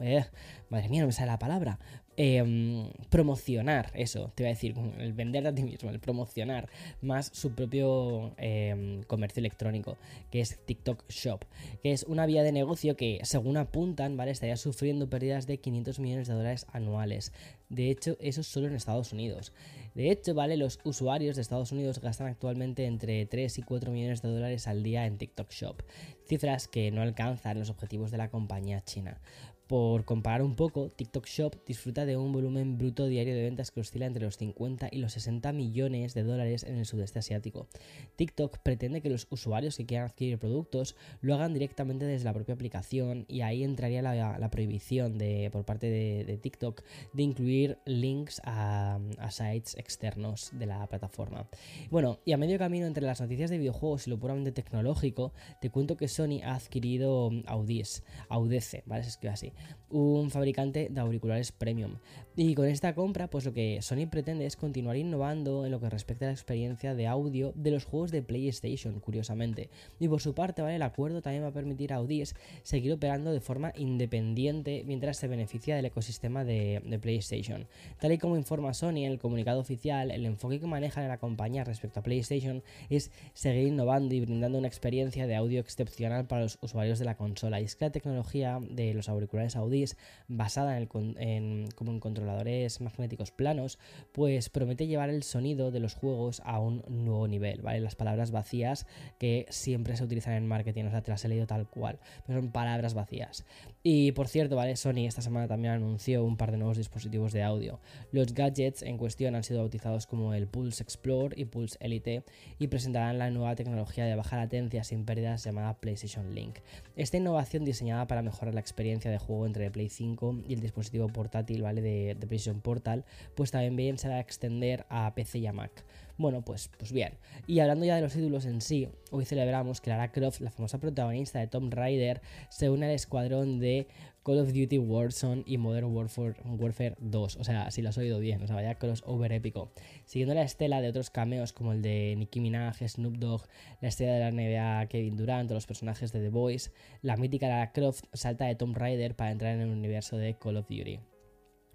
eh, 0.00 0.24
madre 0.70 0.88
mía, 0.88 1.02
no 1.02 1.08
me 1.08 1.12
sale 1.12 1.30
la 1.30 1.38
palabra, 1.38 1.78
Em, 2.18 2.88
promocionar 3.10 3.90
eso, 3.94 4.32
te 4.34 4.42
voy 4.42 4.48
a 4.48 4.54
decir, 4.54 4.74
el 4.98 5.12
vender 5.12 5.46
a 5.46 5.54
ti 5.54 5.62
mismo, 5.62 5.90
el 5.90 6.00
promocionar 6.00 6.66
más 7.02 7.30
su 7.34 7.52
propio 7.52 8.32
em, 8.38 9.02
comercio 9.02 9.40
electrónico, 9.40 9.98
que 10.30 10.40
es 10.40 10.58
TikTok 10.64 11.04
Shop, 11.10 11.44
que 11.82 11.92
es 11.92 12.04
una 12.04 12.24
vía 12.24 12.42
de 12.42 12.52
negocio 12.52 12.96
que, 12.96 13.20
según 13.22 13.58
apuntan, 13.58 14.16
¿vale? 14.16 14.30
estaría 14.30 14.56
sufriendo 14.56 15.10
pérdidas 15.10 15.46
de 15.46 15.58
500 15.58 15.98
millones 15.98 16.28
de 16.28 16.34
dólares 16.34 16.66
anuales. 16.72 17.32
De 17.68 17.90
hecho, 17.90 18.16
eso 18.20 18.40
es 18.40 18.46
solo 18.46 18.68
en 18.68 18.76
Estados 18.76 19.12
Unidos. 19.12 19.52
De 19.94 20.10
hecho, 20.10 20.34
¿vale? 20.34 20.56
Los 20.56 20.78
usuarios 20.84 21.36
de 21.36 21.42
Estados 21.42 21.72
Unidos 21.72 22.00
gastan 22.00 22.28
actualmente 22.28 22.84
entre 22.84 23.26
3 23.26 23.58
y 23.58 23.62
4 23.62 23.90
millones 23.90 24.22
de 24.22 24.28
dólares 24.28 24.68
al 24.68 24.82
día 24.82 25.06
en 25.06 25.18
TikTok 25.18 25.50
Shop, 25.50 25.82
cifras 26.26 26.68
que 26.68 26.90
no 26.90 27.02
alcanzan 27.02 27.58
los 27.58 27.70
objetivos 27.70 28.10
de 28.10 28.18
la 28.18 28.30
compañía 28.30 28.82
china. 28.82 29.20
Por 29.66 30.04
comparar 30.04 30.42
un 30.42 30.54
poco, 30.54 30.90
TikTok 30.90 31.26
Shop 31.26 31.56
disfruta 31.66 32.06
de 32.06 32.16
un 32.16 32.30
volumen 32.30 32.78
bruto 32.78 33.08
diario 33.08 33.34
de 33.34 33.42
ventas 33.42 33.72
que 33.72 33.80
oscila 33.80 34.06
entre 34.06 34.22
los 34.22 34.36
50 34.36 34.90
y 34.92 34.98
los 34.98 35.14
60 35.14 35.52
millones 35.52 36.14
de 36.14 36.22
dólares 36.22 36.62
en 36.62 36.76
el 36.76 36.86
sudeste 36.86 37.18
asiático. 37.18 37.66
TikTok 38.14 38.58
pretende 38.58 39.00
que 39.00 39.10
los 39.10 39.26
usuarios 39.28 39.76
que 39.76 39.84
quieran 39.84 40.06
adquirir 40.06 40.38
productos 40.38 40.94
lo 41.20 41.34
hagan 41.34 41.52
directamente 41.52 42.04
desde 42.04 42.26
la 42.26 42.32
propia 42.32 42.54
aplicación 42.54 43.24
y 43.26 43.40
ahí 43.40 43.64
entraría 43.64 44.02
la, 44.02 44.50
prohibición 44.50 45.18
de, 45.18 45.50
por 45.50 45.64
parte 45.64 45.90
de, 45.90 46.38
TikTok 46.40 46.82
de 47.12 47.22
incluir 47.24 47.78
links 47.86 48.40
a, 48.44 49.00
sites 49.30 49.76
externos 49.76 50.50
de 50.52 50.66
la 50.66 50.86
plataforma. 50.86 51.48
Bueno, 51.90 52.20
y 52.24 52.30
a 52.30 52.36
medio 52.36 52.56
camino 52.56 52.86
entre 52.86 53.04
las 53.04 53.20
noticias 53.20 53.50
de 53.50 53.58
videojuegos 53.58 54.06
y 54.06 54.10
lo 54.10 54.18
puramente 54.18 54.52
tecnológico, 54.52 55.32
te 55.60 55.70
cuento 55.70 55.96
que 55.96 56.06
Sony 56.06 56.40
ha 56.44 56.54
adquirido 56.54 57.32
Audis, 57.46 58.04
Audice, 58.28 58.84
¿vale? 58.86 59.02
Se 59.02 59.10
escribe 59.10 59.32
así 59.32 59.52
un 59.90 60.30
fabricante 60.30 60.88
de 60.90 61.00
auriculares 61.00 61.52
premium. 61.52 61.98
Y 62.38 62.54
con 62.54 62.66
esta 62.66 62.94
compra, 62.94 63.30
pues 63.30 63.46
lo 63.46 63.54
que 63.54 63.80
Sony 63.80 64.06
pretende 64.10 64.44
es 64.44 64.56
continuar 64.56 64.98
innovando 64.98 65.64
en 65.64 65.70
lo 65.70 65.80
que 65.80 65.88
respecta 65.88 66.26
a 66.26 66.28
la 66.28 66.34
experiencia 66.34 66.94
de 66.94 67.06
audio 67.06 67.52
de 67.54 67.70
los 67.70 67.86
juegos 67.86 68.10
de 68.10 68.22
PlayStation, 68.22 69.00
curiosamente. 69.00 69.70
Y 69.98 70.08
por 70.08 70.20
su 70.20 70.34
parte, 70.34 70.60
¿vale? 70.60 70.76
El 70.76 70.82
acuerdo 70.82 71.22
también 71.22 71.44
va 71.44 71.48
a 71.48 71.52
permitir 71.52 71.94
a 71.94 71.96
Audis 71.96 72.34
seguir 72.62 72.92
operando 72.92 73.32
de 73.32 73.40
forma 73.40 73.72
independiente 73.74 74.82
mientras 74.84 75.16
se 75.16 75.28
beneficia 75.28 75.76
del 75.76 75.86
ecosistema 75.86 76.44
de, 76.44 76.82
PlayStation. 77.00 77.68
Tal 78.00 78.12
y 78.12 78.18
como 78.18 78.36
informa 78.36 78.74
Sony 78.74 79.04
en 79.04 79.12
el 79.12 79.18
comunicado 79.18 79.60
oficial, 79.60 80.10
el 80.10 80.26
enfoque 80.26 80.60
que 80.60 80.66
maneja 80.66 81.06
la 81.08 81.18
compañía 81.18 81.64
respecto 81.64 82.00
a 82.00 82.02
PlayStation 82.02 82.62
es 82.90 83.10
seguir 83.32 83.68
innovando 83.68 84.14
y 84.14 84.20
brindando 84.20 84.58
una 84.58 84.68
experiencia 84.68 85.26
de 85.26 85.36
audio 85.36 85.60
excepcional 85.60 86.26
para 86.26 86.42
los 86.42 86.58
usuarios 86.60 86.98
de 86.98 87.06
la 87.06 87.16
consola. 87.16 87.62
Y 87.62 87.64
es 87.64 87.76
que 87.76 87.86
la 87.86 87.92
tecnología 87.92 88.58
de 88.60 88.92
los 88.92 89.08
auriculares 89.08 89.45
Audis, 89.54 89.96
basada 90.26 90.76
en, 90.76 90.82
el, 91.18 91.74
como 91.74 91.92
en 91.92 92.00
controladores 92.00 92.80
magnéticos 92.80 93.30
planos, 93.30 93.78
pues 94.12 94.48
promete 94.48 94.88
llevar 94.88 95.10
el 95.10 95.22
sonido 95.22 95.70
de 95.70 95.78
los 95.78 95.94
juegos 95.94 96.42
a 96.44 96.58
un 96.58 96.82
nuevo 96.88 97.28
nivel, 97.28 97.62
¿vale? 97.62 97.80
Las 97.80 97.94
palabras 97.94 98.32
vacías 98.32 98.86
que 99.20 99.46
siempre 99.50 99.96
se 99.96 100.04
utilizan 100.04 100.34
en 100.34 100.48
marketing, 100.48 100.86
o 100.86 100.90
sea, 100.90 101.02
te 101.02 101.10
las 101.10 101.24
he 101.24 101.28
leído 101.28 101.46
tal 101.46 101.68
cual, 101.68 102.00
pero 102.26 102.40
son 102.40 102.50
palabras 102.50 102.94
vacías. 102.94 103.44
Y 103.82 104.12
por 104.12 104.26
cierto, 104.26 104.56
¿vale? 104.56 104.74
Sony 104.76 105.06
esta 105.06 105.22
semana 105.22 105.46
también 105.46 105.74
anunció 105.74 106.24
un 106.24 106.36
par 106.36 106.50
de 106.50 106.56
nuevos 106.56 106.78
dispositivos 106.78 107.32
de 107.32 107.42
audio. 107.42 107.78
Los 108.10 108.34
gadgets 108.34 108.82
en 108.82 108.98
cuestión 108.98 109.34
han 109.34 109.44
sido 109.44 109.60
bautizados 109.60 110.06
como 110.06 110.34
el 110.34 110.48
Pulse 110.48 110.82
Explore 110.82 111.38
y 111.38 111.44
Pulse 111.44 111.76
Elite 111.80 112.24
y 112.58 112.68
presentarán 112.68 113.18
la 113.18 113.30
nueva 113.30 113.54
tecnología 113.54 114.04
de 114.04 114.16
baja 114.16 114.36
latencia 114.36 114.84
sin 114.84 115.04
pérdidas 115.04 115.44
llamada 115.44 115.78
PlayStation 115.78 116.34
Link. 116.34 116.58
Esta 116.96 117.18
innovación 117.18 117.64
diseñada 117.64 118.06
para 118.06 118.22
mejorar 118.22 118.54
la 118.54 118.60
experiencia 118.60 119.10
de 119.10 119.18
juego 119.18 119.35
entre 119.44 119.70
Play 119.70 119.90
5 119.90 120.42
y 120.48 120.54
el 120.54 120.60
dispositivo 120.60 121.08
portátil 121.08 121.62
¿vale? 121.62 121.82
de, 121.82 122.14
de 122.14 122.26
PlayStation 122.26 122.60
Portal, 122.60 123.04
pues 123.34 123.50
también 123.50 123.76
bien 123.76 123.98
se 123.98 124.08
va 124.08 124.14
a 124.14 124.20
extender 124.20 124.86
a 124.88 125.12
PC 125.14 125.40
y 125.40 125.46
a 125.46 125.52
Mac. 125.52 125.84
Bueno, 126.18 126.42
pues, 126.42 126.70
pues 126.78 126.92
bien. 126.92 127.18
Y 127.46 127.60
hablando 127.60 127.84
ya 127.84 127.96
de 127.96 128.00
los 128.00 128.14
títulos 128.14 128.46
en 128.46 128.62
sí, 128.62 128.88
hoy 129.10 129.26
celebramos 129.26 129.82
que 129.82 129.90
Lara 129.90 130.12
Croft, 130.12 130.40
la 130.40 130.50
famosa 130.50 130.78
protagonista 130.78 131.38
de 131.38 131.46
Tomb 131.46 131.72
Raider, 131.72 132.22
se 132.48 132.70
une 132.70 132.86
al 132.86 132.92
escuadrón 132.92 133.58
de 133.60 133.86
Call 134.24 134.38
of 134.38 134.48
Duty 134.48 134.78
Warzone 134.78 135.42
y 135.46 135.58
Modern 135.58 135.94
Warfare, 135.94 136.96
2. 136.98 137.36
O 137.36 137.44
sea, 137.44 137.70
si 137.70 137.82
lo 137.82 137.90
has 137.90 137.98
oído 137.98 138.18
bien, 138.18 138.42
o 138.42 138.46
sea, 138.46 138.56
vaya 138.56 138.76
crossover 138.76 139.30
épico. 139.32 139.70
Siguiendo 140.06 140.34
la 140.34 140.42
estela 140.42 140.80
de 140.80 140.88
otros 140.88 141.10
cameos 141.10 141.52
como 141.52 141.72
el 141.72 141.82
de 141.82 142.14
Nicki 142.16 142.40
Minaj, 142.40 142.78
Snoop 142.88 143.18
Dogg, 143.18 143.42
la 143.82 143.88
estrella 143.88 144.14
de 144.14 144.20
la 144.20 144.30
NBA 144.32 144.86
Kevin 144.86 145.16
Durant 145.16 145.50
o 145.50 145.54
los 145.54 145.66
personajes 145.66 146.12
de 146.12 146.20
The 146.20 146.30
Boys, 146.30 146.72
la 147.02 147.16
mítica 147.16 147.46
Lara 147.46 147.72
Croft 147.72 148.04
salta 148.14 148.46
de 148.46 148.54
Tomb 148.54 148.76
Raider 148.76 149.14
para 149.14 149.32
entrar 149.32 149.54
en 149.54 149.60
el 149.60 149.68
universo 149.68 150.16
de 150.16 150.34
Call 150.38 150.56
of 150.56 150.68
Duty. 150.68 150.98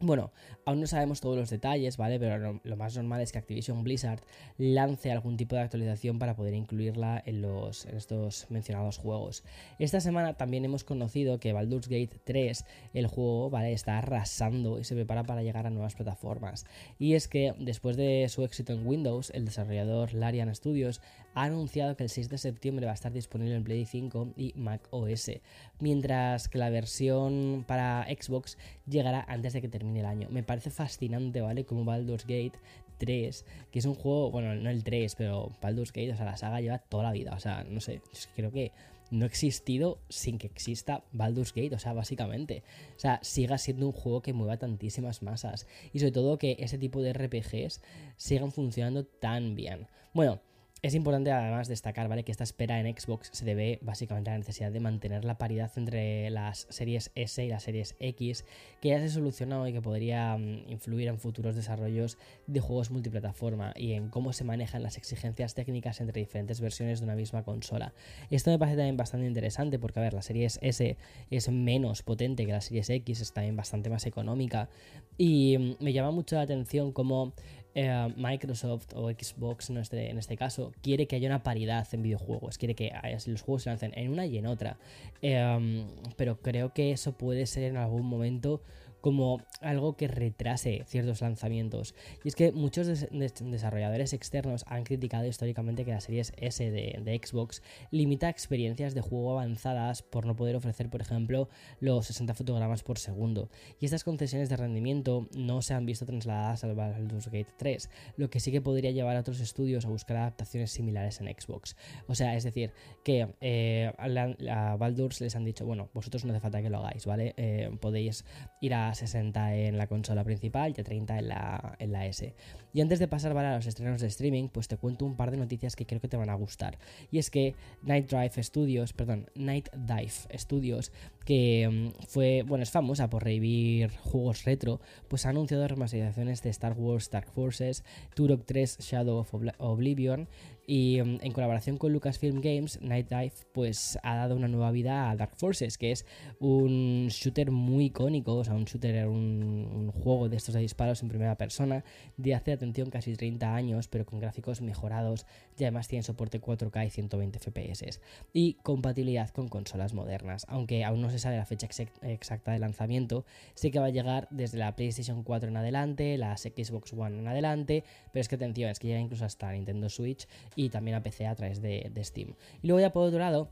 Bueno, 0.03 0.31
aún 0.65 0.81
no 0.81 0.87
sabemos 0.87 1.21
todos 1.21 1.37
los 1.37 1.51
detalles, 1.51 1.95
¿vale? 1.95 2.19
Pero 2.19 2.59
lo, 2.63 2.75
más 2.75 2.95
normal 2.95 3.21
es 3.21 3.31
que 3.31 3.37
Activision 3.37 3.83
Blizzard 3.83 4.19
lance 4.57 5.11
algún 5.11 5.37
tipo 5.37 5.55
de 5.55 5.61
actualización 5.61 6.17
para 6.17 6.35
poder 6.35 6.55
incluirla 6.55 7.21
en, 7.23 7.43
los, 7.43 7.85
en 7.85 7.97
estos 7.97 8.47
mencionados 8.49 8.97
juegos. 8.97 9.43
Esta 9.77 10.01
semana 10.01 10.33
también 10.33 10.65
hemos 10.65 10.83
conocido 10.83 11.39
que 11.39 11.53
Baldur's 11.53 11.87
Gate 11.87 12.19
3, 12.23 12.65
el 12.95 13.05
juego, 13.05 13.51
¿vale? 13.51 13.73
Está 13.73 13.99
arrasando 13.99 14.79
y 14.79 14.85
se 14.85 14.95
prepara 14.95 15.23
para 15.23 15.43
llegar 15.43 15.67
a 15.67 15.69
nuevas 15.69 15.93
plataformas. 15.93 16.65
Y 16.97 17.13
es 17.13 17.27
que 17.27 17.53
después 17.59 17.95
de 17.95 18.27
su 18.29 18.43
éxito 18.43 18.73
en 18.73 18.87
Windows, 18.87 19.29
el 19.35 19.45
desarrollador 19.45 20.15
Larian 20.15 20.53
Studios 20.55 20.99
ha 21.33 21.43
anunciado 21.43 21.95
que 21.95 22.03
el 22.03 22.09
6 22.09 22.29
de 22.29 22.37
septiembre 22.37 22.85
va 22.85 22.91
a 22.91 22.95
estar 22.95 23.13
disponible 23.13 23.55
en 23.55 23.63
Play 23.63 23.85
5 23.85 24.33
y 24.35 24.53
Mac 24.55 24.87
OS, 24.89 25.31
mientras 25.79 26.49
que 26.49 26.57
la 26.57 26.69
versión 26.69 27.63
para 27.67 28.05
Xbox 28.05 28.57
llegará 28.87 29.23
antes 29.27 29.53
de 29.53 29.61
que 29.61 29.69
termine 29.69 29.90
el 29.97 30.05
año. 30.05 30.27
Me 30.31 30.43
parece 30.43 30.69
fascinante, 30.69 31.41
¿vale? 31.41 31.65
Como 31.65 31.85
Baldur's 31.85 32.25
Gate 32.25 32.53
3, 32.97 33.45
que 33.71 33.79
es 33.79 33.85
un 33.85 33.95
juego, 33.95 34.31
bueno, 34.31 34.53
no 34.55 34.69
el 34.69 34.83
3, 34.83 35.15
pero 35.15 35.51
Baldur's 35.61 35.91
Gate, 35.91 36.13
o 36.13 36.15
sea, 36.15 36.25
la 36.25 36.37
saga 36.37 36.61
lleva 36.61 36.77
toda 36.79 37.03
la 37.03 37.11
vida, 37.11 37.33
o 37.35 37.39
sea, 37.39 37.63
no 37.63 37.81
sé, 37.81 38.01
creo 38.35 38.51
que 38.51 38.71
no 39.11 39.25
ha 39.25 39.27
existido 39.27 39.99
sin 40.09 40.37
que 40.37 40.47
exista 40.47 41.03
Baldur's 41.11 41.53
Gate, 41.53 41.75
o 41.75 41.79
sea, 41.79 41.93
básicamente. 41.93 42.63
O 42.95 42.99
sea, 42.99 43.19
siga 43.21 43.57
siendo 43.57 43.85
un 43.85 43.91
juego 43.91 44.21
que 44.21 44.33
mueva 44.33 44.57
tantísimas 44.57 45.21
masas. 45.21 45.67
Y 45.93 45.99
sobre 45.99 46.13
todo 46.13 46.37
que 46.37 46.55
ese 46.59 46.77
tipo 46.77 47.01
de 47.01 47.11
RPGs 47.11 47.81
sigan 48.15 48.51
funcionando 48.53 49.05
tan 49.05 49.55
bien. 49.55 49.87
Bueno, 50.13 50.39
es 50.83 50.95
importante 50.95 51.31
además 51.31 51.67
destacar, 51.67 52.07
¿vale? 52.07 52.23
Que 52.23 52.31
esta 52.31 52.43
espera 52.43 52.79
en 52.79 52.97
Xbox 52.97 53.29
se 53.33 53.45
debe 53.45 53.77
básicamente 53.83 54.31
a 54.31 54.33
la 54.33 54.39
necesidad 54.39 54.71
de 54.71 54.79
mantener 54.79 55.23
la 55.25 55.37
paridad 55.37 55.71
entre 55.75 56.27
las 56.31 56.65
series 56.69 57.11
S 57.13 57.45
y 57.45 57.49
las 57.49 57.63
series 57.63 57.95
X, 57.99 58.45
que 58.81 58.89
ya 58.89 58.99
se 58.99 59.09
solucionó 59.09 59.67
y 59.67 59.73
que 59.73 59.81
podría 59.81 60.35
mm, 60.35 60.71
influir 60.71 61.07
en 61.07 61.19
futuros 61.19 61.55
desarrollos 61.55 62.17
de 62.47 62.59
juegos 62.61 62.89
multiplataforma 62.89 63.73
y 63.75 63.93
en 63.93 64.09
cómo 64.09 64.33
se 64.33 64.43
manejan 64.43 64.81
las 64.81 64.97
exigencias 64.97 65.53
técnicas 65.53 66.01
entre 66.01 66.19
diferentes 66.19 66.59
versiones 66.59 66.99
de 66.99 67.05
una 67.05 67.15
misma 67.15 67.43
consola. 67.43 67.93
Esto 68.31 68.49
me 68.49 68.57
parece 68.57 68.77
también 68.77 68.97
bastante 68.97 69.27
interesante 69.27 69.77
porque, 69.77 69.99
a 69.99 70.03
ver, 70.03 70.13
la 70.13 70.23
serie 70.23 70.47
S 70.47 70.97
es 71.29 71.49
menos 71.49 72.01
potente 72.01 72.43
que 72.47 72.53
la 72.53 72.61
series 72.61 72.89
X, 72.89 73.21
es 73.21 73.33
también 73.33 73.55
bastante 73.55 73.91
más 73.91 74.07
económica 74.07 74.67
y 75.15 75.57
mm, 75.59 75.83
me 75.83 75.93
llama 75.93 76.09
mucho 76.09 76.37
la 76.37 76.41
atención 76.41 76.91
cómo 76.91 77.33
eh, 77.73 78.13
Microsoft 78.17 78.93
o 78.95 79.09
Xbox 79.09 79.69
en 79.69 79.77
este, 79.77 80.09
en 80.09 80.17
este 80.17 80.35
caso 80.35 80.71
quiere 80.81 81.07
que 81.07 81.15
haya 81.15 81.27
una 81.27 81.43
paridad 81.43 81.87
en 81.91 82.03
videojuegos, 82.03 82.57
quiere 82.57 82.75
que 82.75 82.91
los 83.27 83.41
juegos 83.41 83.63
se 83.63 83.69
lancen 83.69 83.93
en 83.95 84.11
una 84.11 84.25
y 84.25 84.37
en 84.37 84.45
otra. 84.45 84.77
Eh, 85.21 85.85
pero 86.17 86.41
creo 86.41 86.73
que 86.73 86.91
eso 86.91 87.13
puede 87.13 87.45
ser 87.45 87.63
en 87.63 87.77
algún 87.77 88.05
momento 88.05 88.61
como 89.01 89.41
algo 89.59 89.97
que 89.97 90.07
retrase 90.07 90.83
ciertos 90.87 91.21
lanzamientos. 91.21 91.95
Y 92.23 92.27
es 92.27 92.35
que 92.35 92.51
muchos 92.51 92.87
desarrolladores 93.11 94.13
externos 94.13 94.63
han 94.67 94.83
criticado 94.83 95.25
históricamente 95.25 95.85
que 95.85 95.91
la 95.91 96.01
serie 96.01 96.21
S 96.21 96.71
de, 96.71 97.21
Xbox 97.21 97.61
limita 97.91 98.29
experiencias 98.29 98.93
de 98.93 99.01
juego 99.01 99.31
avanzadas 99.31 100.01
por 100.01 100.25
no 100.25 100.35
poder 100.35 100.55
ofrecer, 100.55 100.89
por 100.89 101.01
ejemplo, 101.01 101.49
los 101.79 102.05
60 102.07 102.33
fotogramas 102.33 102.83
por 102.83 102.99
segundo. 102.99 103.49
Y 103.79 103.85
estas 103.85 104.03
concesiones 104.03 104.49
de 104.49 104.57
rendimiento 104.57 105.27
no 105.35 105.61
se 105.61 105.73
han 105.73 105.85
visto 105.85 106.05
trasladadas 106.05 106.63
al 106.63 106.75
Baldur's 106.75 107.27
Gate 107.27 107.53
3, 107.57 107.89
lo 108.17 108.29
que 108.29 108.39
sí 108.39 108.51
que 108.51 108.61
podría 108.61 108.91
llevar 108.91 109.17
a 109.17 109.21
otros 109.21 109.39
estudios 109.39 109.85
a 109.85 109.89
buscar 109.89 110.17
adaptaciones 110.17 110.71
similares 110.71 111.19
en 111.19 111.27
Xbox. 111.27 111.75
O 112.07 112.15
sea, 112.15 112.35
es 112.35 112.43
decir, 112.43 112.71
que 113.03 113.27
eh, 113.41 113.91
a, 113.97 114.75
Baldur's 114.77 115.21
les 115.21 115.35
han 115.35 115.43
dicho, 115.43 115.65
bueno, 115.65 115.89
vosotros 115.93 116.25
no 116.25 116.31
hace 116.31 116.39
falta 116.39 116.61
que 116.61 116.69
lo 116.69 116.79
hagáis, 116.79 117.05
¿vale? 117.05 117.33
Eh, 117.37 117.71
podéis 117.79 118.25
ir 118.61 118.73
a 118.73 118.90
60 118.93 119.55
en 119.55 119.77
la 119.77 119.87
consola 119.87 120.23
principal 120.23 120.73
y 120.75 120.81
a 120.81 120.83
30 120.83 121.19
en 121.19 121.27
la, 121.27 121.75
en 121.79 121.91
la 121.91 122.05
S. 122.05 122.33
Y 122.73 122.81
antes 122.81 122.99
de 122.99 123.07
pasar 123.07 123.37
a 123.37 123.55
los 123.55 123.65
estrenos 123.65 124.01
de 124.01 124.07
streaming, 124.07 124.47
pues 124.47 124.67
te 124.67 124.77
cuento 124.77 125.05
un 125.05 125.15
par 125.15 125.31
de 125.31 125.37
noticias 125.37 125.75
que 125.75 125.85
creo 125.85 125.99
que 125.99 126.07
te 126.07 126.17
van 126.17 126.29
a 126.29 126.35
gustar. 126.35 126.77
Y 127.11 127.17
es 127.17 127.29
que 127.29 127.55
Night 127.81 128.09
Drive 128.09 128.41
Studios, 128.43 128.93
perdón, 128.93 129.29
Night 129.35 129.69
Dive 129.73 130.37
Studios, 130.37 130.91
que 131.25 131.67
mm, 131.69 132.03
fue, 132.07 132.43
bueno, 132.43 132.63
es 132.63 132.71
famosa 132.71 133.09
por 133.09 133.23
revivir 133.23 133.89
juegos 133.89 134.45
retro, 134.45 134.79
pues 135.07 135.25
ha 135.25 135.29
anunciado 135.29 135.67
remasterizaciones 135.67 136.41
de 136.43 136.49
Star 136.49 136.73
Wars 136.73 137.09
Dark 137.09 137.29
Forces, 137.31 137.83
Turok 138.15 138.45
3 138.45 138.79
Shadow 138.79 139.17
of 139.17 139.33
Oblivion 139.57 140.27
y 140.67 141.01
mm, 141.01 141.19
en 141.21 141.31
colaboración 141.31 141.77
con 141.77 141.91
Lucasfilm 141.93 142.41
Games, 142.41 142.79
Night 142.81 143.09
Dive 143.09 143.33
pues 143.51 143.99
ha 144.03 144.15
dado 144.15 144.35
una 144.35 144.47
nueva 144.47 144.71
vida 144.71 145.09
a 145.09 145.15
Dark 145.15 145.35
Forces, 145.35 145.77
que 145.77 145.91
es 145.91 146.05
un 146.39 147.07
shooter 147.09 147.51
muy 147.51 147.85
icónico, 147.85 148.35
o 148.35 148.43
sea, 148.43 148.53
un 148.53 148.65
shooter, 148.65 149.07
un, 149.07 149.67
un 149.73 149.91
juego 149.91 150.29
de 150.29 150.37
estos 150.37 150.55
de 150.55 150.61
disparos 150.61 151.01
en 151.01 151.09
primera 151.09 151.35
persona 151.35 151.83
de 152.17 152.35
hace, 152.35 152.53
atención, 152.53 152.89
casi 152.89 153.15
30 153.15 153.53
años, 153.53 153.87
pero 153.87 154.05
con 154.05 154.19
gráficos 154.19 154.61
mejorados 154.61 155.25
y 155.61 155.63
además 155.63 155.87
tiene 155.87 156.01
soporte 156.01 156.41
4K 156.41 156.87
y 156.87 156.89
120 156.89 157.37
FPS 157.37 157.99
y 158.33 158.53
compatibilidad 158.63 159.29
con 159.29 159.47
consolas 159.47 159.93
modernas, 159.93 160.47
aunque 160.49 160.83
aún 160.83 161.01
no 161.01 161.11
se 161.11 161.19
sabe 161.19 161.37
la 161.37 161.45
fecha 161.45 161.67
exacta 162.01 162.51
de 162.51 162.57
lanzamiento, 162.57 163.25
sé 163.53 163.69
que 163.69 163.77
va 163.77 163.85
a 163.85 163.89
llegar 163.91 164.27
desde 164.31 164.57
la 164.57 164.75
PlayStation 164.75 165.21
4 165.21 165.49
en 165.49 165.57
adelante, 165.57 166.17
las 166.17 166.41
Xbox 166.41 166.93
One 166.93 167.19
en 167.19 167.27
adelante, 167.27 167.83
pero 168.11 168.21
es 168.21 168.27
que 168.27 168.35
atención, 168.35 168.71
es 168.71 168.79
que 168.79 168.87
llega 168.87 168.99
incluso 168.99 169.23
hasta 169.23 169.51
Nintendo 169.51 169.87
Switch 169.87 170.27
y 170.55 170.69
también 170.69 170.97
a 170.97 171.03
PC 171.03 171.27
a 171.27 171.35
través 171.35 171.61
de, 171.61 171.91
Steam. 172.01 172.33
Y 172.63 172.67
luego 172.67 172.79
ya 172.79 172.91
por 172.91 173.03
otro 173.03 173.19
lado, 173.19 173.51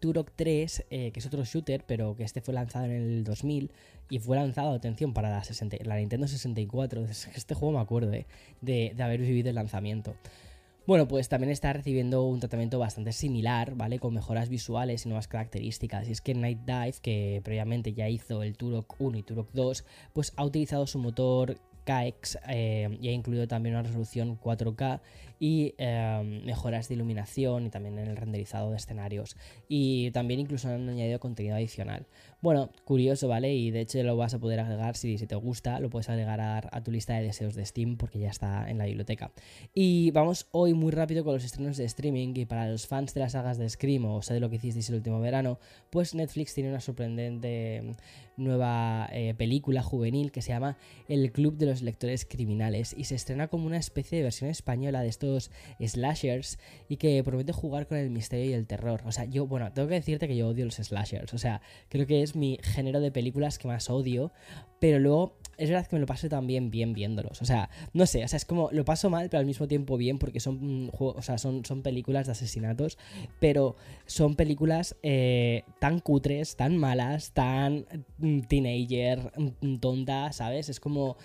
Turok 0.00 0.32
3, 0.36 0.84
eh, 0.90 1.12
que 1.12 1.20
es 1.20 1.24
otro 1.26 1.44
shooter, 1.44 1.84
pero 1.86 2.14
que 2.14 2.24
este 2.24 2.42
fue 2.42 2.52
lanzado 2.52 2.84
en 2.84 2.90
el 2.92 3.24
2000 3.24 3.70
y 4.10 4.18
fue 4.18 4.36
lanzado, 4.36 4.74
atención, 4.74 5.14
para 5.14 5.30
la, 5.30 5.42
60, 5.42 5.78
la 5.84 5.96
Nintendo 5.96 6.28
64. 6.28 7.06
Este 7.34 7.54
juego 7.54 7.72
me 7.72 7.80
acuerdo 7.80 8.12
eh, 8.12 8.26
de, 8.60 8.92
de 8.94 9.02
haber 9.02 9.20
vivido 9.20 9.48
el 9.48 9.54
lanzamiento. 9.54 10.14
Bueno, 10.84 11.06
pues 11.06 11.28
también 11.28 11.52
está 11.52 11.72
recibiendo 11.72 12.24
un 12.24 12.40
tratamiento 12.40 12.80
bastante 12.80 13.12
similar, 13.12 13.76
¿vale? 13.76 14.00
Con 14.00 14.14
mejoras 14.14 14.48
visuales 14.48 15.06
y 15.06 15.08
nuevas 15.08 15.28
características. 15.28 16.08
Y 16.08 16.12
es 16.12 16.20
que 16.20 16.34
Night 16.34 16.62
Dive, 16.66 16.94
que 17.00 17.40
previamente 17.44 17.92
ya 17.94 18.08
hizo 18.08 18.42
el 18.42 18.56
Turok 18.56 18.96
1 18.98 19.18
y 19.18 19.22
Turok 19.22 19.52
2, 19.52 19.84
pues 20.12 20.32
ha 20.36 20.44
utilizado 20.44 20.88
su 20.88 20.98
motor 20.98 21.56
KX 21.84 22.38
eh, 22.48 22.98
y 23.00 23.08
ha 23.08 23.12
incluido 23.12 23.46
también 23.48 23.74
una 23.74 23.82
resolución 23.82 24.38
4K 24.38 25.00
y 25.42 25.74
em, 25.78 26.44
mejoras 26.44 26.88
de 26.88 26.94
iluminación 26.94 27.66
y 27.66 27.70
también 27.70 27.98
en 27.98 28.06
el 28.06 28.16
renderizado 28.16 28.70
de 28.70 28.76
escenarios. 28.76 29.36
Y 29.68 30.12
también 30.12 30.38
incluso 30.38 30.68
han 30.68 30.88
añadido 30.88 31.18
contenido 31.18 31.56
adicional. 31.56 32.06
Bueno, 32.40 32.70
curioso, 32.84 33.26
¿vale? 33.26 33.52
Y 33.52 33.72
de 33.72 33.80
hecho 33.80 34.00
lo 34.04 34.16
vas 34.16 34.34
a 34.34 34.38
poder 34.38 34.60
agregar 34.60 34.96
si, 34.96 35.16
te 35.16 35.34
gusta, 35.34 35.80
lo 35.80 35.90
puedes 35.90 36.08
agregar 36.08 36.40
a, 36.40 36.82
tu 36.84 36.92
lista 36.92 37.14
de 37.14 37.22
deseos 37.22 37.56
de 37.56 37.64
Steam 37.64 37.96
porque 37.96 38.20
ya 38.20 38.30
está 38.30 38.70
en 38.70 38.78
la 38.78 38.84
biblioteca. 38.84 39.32
Y 39.74 40.12
vamos 40.12 40.46
hoy 40.52 40.74
muy 40.74 40.92
rápido 40.92 41.24
con 41.24 41.34
los 41.34 41.44
estrenos 41.44 41.76
de 41.76 41.86
streaming 41.86 42.34
y 42.36 42.44
para 42.44 42.68
los 42.68 42.86
fans 42.86 43.12
de 43.14 43.20
las 43.20 43.32
sagas 43.32 43.58
de 43.58 43.68
Scream 43.68 44.04
o 44.04 44.22
sea 44.22 44.34
de 44.34 44.40
lo 44.40 44.48
que 44.48 44.56
hicisteis 44.56 44.88
el 44.90 44.96
último 44.96 45.20
verano, 45.20 45.58
pues 45.90 46.14
Netflix 46.14 46.54
tiene 46.54 46.70
una 46.70 46.80
sorprendente 46.80 47.94
nueva 48.36 49.08
eh, 49.12 49.34
película 49.34 49.82
juvenil 49.82 50.32
que 50.32 50.42
se 50.42 50.50
llama 50.50 50.76
El 51.08 51.32
Club 51.32 51.56
de 51.56 51.66
los 51.66 51.71
Lectores 51.80 52.26
Criminales 52.26 52.94
y 52.94 53.04
se 53.04 53.14
estrena 53.14 53.48
como 53.48 53.66
una 53.66 53.78
especie 53.78 54.18
de 54.18 54.24
versión 54.24 54.50
española 54.50 55.00
de 55.00 55.08
estos 55.08 55.50
slashers 55.80 56.58
y 56.88 56.98
que 56.98 57.24
promete 57.24 57.52
jugar 57.52 57.86
con 57.86 57.96
el 57.96 58.10
misterio 58.10 58.50
y 58.50 58.52
el 58.52 58.66
terror. 58.66 59.00
O 59.06 59.12
sea, 59.12 59.24
yo, 59.24 59.46
bueno, 59.46 59.72
tengo 59.72 59.88
que 59.88 59.94
decirte 59.94 60.28
que 60.28 60.36
yo 60.36 60.48
odio 60.48 60.66
los 60.66 60.74
slashers. 60.74 61.32
O 61.32 61.38
sea, 61.38 61.62
creo 61.88 62.06
que 62.06 62.22
es 62.22 62.36
mi 62.36 62.58
género 62.62 63.00
de 63.00 63.10
películas 63.10 63.58
que 63.58 63.68
más 63.68 63.88
odio, 63.88 64.32
pero 64.80 64.98
luego 64.98 65.38
es 65.58 65.70
verdad 65.70 65.86
que 65.86 65.96
me 65.96 66.00
lo 66.00 66.06
paso 66.06 66.28
también 66.28 66.70
bien 66.70 66.92
viéndolos. 66.92 67.42
O 67.42 67.44
sea, 67.44 67.70
no 67.92 68.06
sé, 68.06 68.24
o 68.24 68.28
sea, 68.28 68.36
es 68.36 68.44
como 68.44 68.70
lo 68.72 68.84
paso 68.84 69.10
mal, 69.10 69.28
pero 69.28 69.40
al 69.40 69.46
mismo 69.46 69.68
tiempo 69.68 69.96
bien, 69.96 70.18
porque 70.18 70.40
son, 70.40 70.86
mm, 70.86 70.90
o 70.98 71.22
sea, 71.22 71.38
son, 71.38 71.64
son 71.64 71.82
películas 71.82 72.26
de 72.26 72.32
asesinatos, 72.32 72.98
pero 73.40 73.76
son 74.06 74.34
películas 74.34 74.96
eh, 75.02 75.64
tan 75.78 76.00
cutres, 76.00 76.56
tan 76.56 76.76
malas, 76.76 77.32
tan 77.32 77.86
mm, 78.18 78.40
teenager, 78.42 79.32
mm, 79.60 79.76
tonta, 79.76 80.32
¿sabes? 80.32 80.68
Es 80.68 80.80
como 80.80 81.16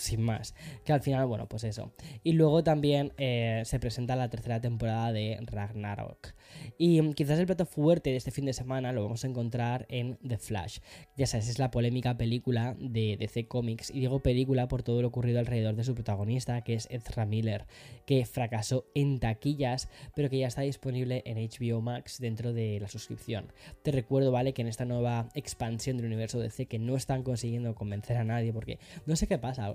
sin 0.00 0.22
más. 0.22 0.54
Que 0.84 0.92
al 0.92 1.00
final, 1.00 1.26
bueno, 1.26 1.46
pues 1.48 1.64
eso. 1.64 1.92
Y 2.22 2.32
luego 2.32 2.64
también 2.64 3.12
eh, 3.18 3.62
se 3.64 3.78
presenta 3.78 4.16
la 4.16 4.28
tercera 4.30 4.60
temporada 4.60 5.12
de 5.12 5.38
Ragnarok. 5.42 6.34
Y 6.78 7.00
quizás 7.14 7.38
el 7.38 7.46
plato 7.46 7.66
fuerte 7.66 8.10
de 8.10 8.16
este 8.16 8.30
fin 8.30 8.44
de 8.44 8.52
semana 8.52 8.92
lo 8.92 9.02
vamos 9.02 9.24
a 9.24 9.28
encontrar 9.28 9.86
en 9.88 10.16
The 10.26 10.38
Flash. 10.38 10.78
Ya 11.16 11.26
sabes, 11.26 11.48
es 11.48 11.58
la 11.58 11.70
polémica 11.70 12.16
película 12.16 12.76
de 12.78 13.16
DC 13.18 13.46
Comics. 13.46 13.90
Y 13.90 14.00
digo 14.00 14.20
película 14.20 14.68
por 14.68 14.82
todo 14.82 15.02
lo 15.02 15.08
ocurrido 15.08 15.38
alrededor 15.38 15.76
de 15.76 15.84
su 15.84 15.94
protagonista, 15.94 16.62
que 16.62 16.74
es 16.74 16.88
Ezra 16.90 17.26
Miller, 17.26 17.66
que 18.06 18.24
fracasó 18.24 18.86
en 18.94 19.20
taquillas, 19.20 19.88
pero 20.14 20.30
que 20.30 20.38
ya 20.38 20.46
está 20.46 20.62
disponible 20.62 21.22
en 21.26 21.36
HBO 21.36 21.80
Max 21.80 22.18
dentro 22.18 22.52
de 22.52 22.80
la 22.80 22.88
suscripción. 22.88 23.52
Te 23.82 23.92
recuerdo, 23.92 24.32
¿vale? 24.32 24.52
Que 24.52 24.62
en 24.62 24.68
esta 24.68 24.84
nueva 24.84 25.28
expansión 25.34 25.96
del 25.96 26.06
universo 26.06 26.38
DC 26.38 26.66
que 26.66 26.78
no 26.78 26.96
están 26.96 27.22
consiguiendo 27.22 27.74
convencer 27.74 28.16
a 28.16 28.24
nadie, 28.24 28.52
porque 28.52 28.78
no 29.06 29.16
sé 29.16 29.26
qué 29.26 29.38
pasa. 29.38 29.72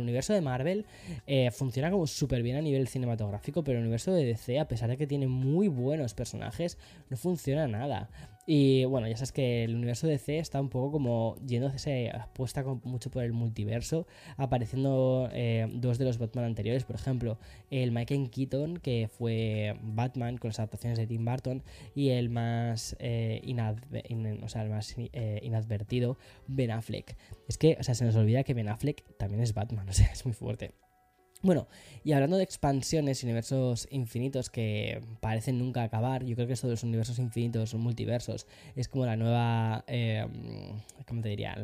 Universo 0.00 0.32
de 0.32 0.40
Marvel 0.40 0.86
eh, 1.26 1.50
funciona 1.50 1.90
como 1.90 2.06
súper 2.06 2.42
bien 2.42 2.56
a 2.56 2.60
nivel 2.60 2.88
cinematográfico, 2.88 3.62
pero 3.64 3.78
el 3.78 3.84
universo 3.84 4.12
de 4.12 4.24
DC, 4.24 4.58
a 4.58 4.68
pesar 4.68 4.90
de 4.90 4.96
que 4.96 5.06
tiene 5.06 5.26
muy 5.26 5.68
buenos 5.68 6.14
personajes, 6.14 6.78
no 7.10 7.16
funciona 7.16 7.68
nada. 7.68 8.08
Y 8.46 8.84
bueno, 8.84 9.08
ya 9.08 9.16
sabes 9.16 9.32
que 9.32 9.64
el 9.64 9.74
universo 9.74 10.06
DC 10.06 10.38
está 10.38 10.60
un 10.60 10.68
poco 10.68 10.92
como 10.92 11.36
yéndose, 11.46 12.10
apuesta 12.10 12.62
mucho 12.62 13.10
por 13.10 13.22
el 13.22 13.32
multiverso, 13.32 14.06
apareciendo 14.36 15.28
eh, 15.32 15.66
dos 15.72 15.96
de 15.96 16.04
los 16.04 16.18
Batman 16.18 16.44
anteriores, 16.44 16.84
por 16.84 16.96
ejemplo, 16.96 17.38
el 17.70 17.90
Michael 17.90 18.30
Keaton, 18.30 18.78
que 18.78 19.08
fue 19.08 19.78
Batman 19.82 20.36
con 20.36 20.50
las 20.50 20.58
adaptaciones 20.58 20.98
de 20.98 21.06
Tim 21.06 21.24
Burton, 21.24 21.62
y 21.94 22.10
el 22.10 22.28
más, 22.28 22.96
eh, 22.98 23.40
eh, 23.42 25.40
inadvertido, 25.42 26.18
Ben 26.46 26.70
Affleck. 26.70 27.16
Es 27.48 27.56
que, 27.56 27.78
o 27.80 27.82
sea, 27.82 27.94
se 27.94 28.04
nos 28.04 28.14
olvida 28.16 28.44
que 28.44 28.52
Ben 28.52 28.68
Affleck 28.68 29.04
también 29.16 29.42
es 29.42 29.54
Batman, 29.54 29.88
o 29.88 29.92
sea, 29.92 30.08
es 30.12 30.26
muy 30.26 30.34
fuerte. 30.34 30.74
Bueno, 31.44 31.68
y 32.04 32.12
hablando 32.12 32.38
de 32.38 32.42
expansiones 32.42 33.22
y 33.22 33.26
universos 33.26 33.86
infinitos 33.90 34.48
que 34.48 35.02
parecen 35.20 35.58
nunca 35.58 35.82
acabar, 35.82 36.24
yo 36.24 36.34
creo 36.36 36.46
que 36.46 36.54
esto 36.54 36.68
de 36.68 36.72
los 36.72 36.82
universos 36.82 37.18
infinitos, 37.18 37.74
multiversos, 37.74 38.46
es 38.76 38.88
como 38.88 39.04
la 39.04 39.14
nueva, 39.16 39.84
eh, 39.86 40.26
¿cómo 41.06 41.20
te 41.20 41.28
diría? 41.28 41.54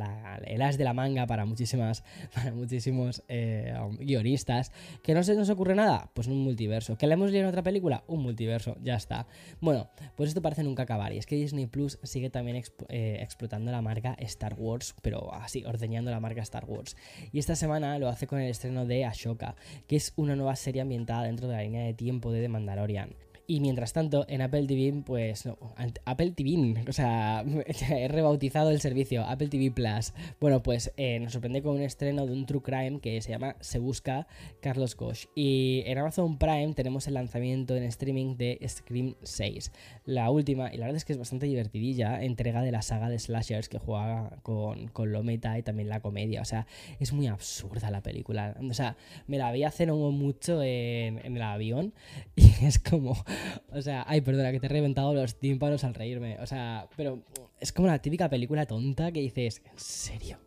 el 0.44 0.60
as 0.60 0.76
de 0.76 0.84
la 0.84 0.92
manga 0.92 1.26
para 1.26 1.46
muchísimas, 1.46 2.04
para 2.34 2.52
muchísimos 2.52 3.22
eh, 3.28 3.74
guionistas. 4.00 4.70
¿Que 5.02 5.14
no 5.14 5.22
se 5.22 5.34
nos 5.34 5.48
ocurre 5.48 5.74
nada? 5.74 6.10
Pues 6.12 6.26
un 6.26 6.44
multiverso. 6.44 6.98
¿Que 6.98 7.06
le 7.06 7.14
hemos 7.14 7.30
leído 7.30 7.44
en 7.44 7.48
otra 7.48 7.62
película? 7.62 8.04
Un 8.06 8.22
multiverso, 8.22 8.76
ya 8.82 8.96
está. 8.96 9.26
Bueno, 9.62 9.88
pues 10.14 10.28
esto 10.28 10.42
parece 10.42 10.62
nunca 10.62 10.82
acabar. 10.82 11.14
Y 11.14 11.16
es 11.16 11.24
que 11.24 11.36
Disney 11.36 11.66
Plus 11.66 11.98
sigue 12.02 12.28
también 12.28 12.62
eh, 12.88 13.18
explotando 13.22 13.72
la 13.72 13.80
marca 13.80 14.14
Star 14.18 14.56
Wars, 14.58 14.94
pero 15.00 15.32
así, 15.32 15.64
ordeñando 15.64 16.10
la 16.10 16.20
marca 16.20 16.42
Star 16.42 16.66
Wars. 16.66 16.98
Y 17.32 17.38
esta 17.38 17.56
semana 17.56 17.98
lo 17.98 18.10
hace 18.10 18.26
con 18.26 18.40
el 18.40 18.50
estreno 18.50 18.84
de 18.84 19.06
Ashoka 19.06 19.54
que 19.86 19.96
es 19.96 20.12
una 20.16 20.36
nueva 20.36 20.56
serie 20.56 20.82
ambientada 20.82 21.24
dentro 21.24 21.48
de 21.48 21.56
la 21.56 21.62
línea 21.62 21.84
de 21.84 21.94
tiempo 21.94 22.32
de 22.32 22.40
The 22.40 22.48
Mandalorian. 22.48 23.10
Y 23.50 23.58
mientras 23.58 23.92
tanto, 23.92 24.24
en 24.28 24.42
Apple 24.42 24.68
TV, 24.68 25.02
pues. 25.04 25.44
No, 25.44 25.58
Apple 26.04 26.30
TV, 26.36 26.84
o 26.88 26.92
sea, 26.92 27.44
he 27.90 28.06
rebautizado 28.06 28.70
el 28.70 28.80
servicio, 28.80 29.24
Apple 29.24 29.48
TV 29.48 29.72
Plus. 29.72 30.12
Bueno, 30.38 30.62
pues 30.62 30.92
eh, 30.96 31.18
nos 31.18 31.32
sorprende 31.32 31.60
con 31.60 31.74
un 31.74 31.82
estreno 31.82 32.26
de 32.26 32.32
un 32.32 32.46
True 32.46 32.62
Crime 32.62 33.00
que 33.00 33.20
se 33.20 33.30
llama 33.30 33.56
Se 33.58 33.80
Busca 33.80 34.28
Carlos 34.60 34.94
Gosh. 34.94 35.24
Y 35.34 35.82
en 35.86 35.98
Amazon 35.98 36.38
Prime 36.38 36.74
tenemos 36.74 37.08
el 37.08 37.14
lanzamiento 37.14 37.74
en 37.74 37.82
streaming 37.82 38.36
de 38.36 38.60
Scream 38.68 39.16
6. 39.20 39.72
La 40.04 40.30
última, 40.30 40.72
y 40.72 40.76
la 40.76 40.86
verdad 40.86 40.98
es 40.98 41.04
que 41.04 41.14
es 41.14 41.18
bastante 41.18 41.46
divertidilla, 41.46 42.22
entrega 42.22 42.62
de 42.62 42.70
la 42.70 42.82
saga 42.82 43.08
de 43.08 43.18
slashers 43.18 43.68
que 43.68 43.78
juega 43.78 44.38
con, 44.44 44.86
con 44.86 45.10
lo 45.10 45.24
meta 45.24 45.58
y 45.58 45.64
también 45.64 45.88
la 45.88 45.98
comedia. 45.98 46.40
O 46.40 46.44
sea, 46.44 46.68
es 47.00 47.12
muy 47.12 47.26
absurda 47.26 47.90
la 47.90 48.00
película. 48.00 48.56
O 48.62 48.74
sea, 48.74 48.96
me 49.26 49.38
la 49.38 49.50
vi 49.50 49.64
hace 49.64 49.86
no 49.86 49.96
mucho 50.12 50.62
en, 50.62 51.18
en 51.24 51.36
el 51.36 51.42
avión 51.42 51.94
y 52.36 52.64
es 52.64 52.78
como 52.78 53.16
o 53.72 53.82
sea, 53.82 54.04
ay, 54.06 54.20
perdona, 54.20 54.52
que 54.52 54.60
te 54.60 54.66
he 54.66 54.70
reventado 54.70 55.14
los 55.14 55.38
tímpanos 55.38 55.84
al 55.84 55.94
reírme. 55.94 56.38
O 56.40 56.46
sea, 56.46 56.88
pero 56.96 57.22
es 57.60 57.72
como 57.72 57.88
la 57.88 58.00
típica 58.00 58.28
película 58.28 58.66
tonta 58.66 59.12
que 59.12 59.20
dices, 59.20 59.62
¿en 59.64 59.78
serio? 59.78 60.38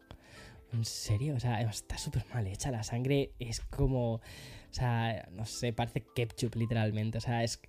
¿En 0.74 0.86
serio? 0.86 1.36
O 1.36 1.40
sea, 1.40 1.62
está 1.62 1.98
súper 1.98 2.26
mal 2.34 2.48
hecha. 2.48 2.72
La 2.72 2.84
sangre 2.84 3.34
es 3.40 3.62
como. 3.62 4.16
O 4.16 4.76
sea, 4.76 5.30
no 5.32 5.46
sé, 5.46 5.72
parece 5.72 6.04
ketchup 6.16 6.56
literalmente. 6.56 7.20
O 7.20 7.22
sea, 7.22 7.44
es. 7.44 7.60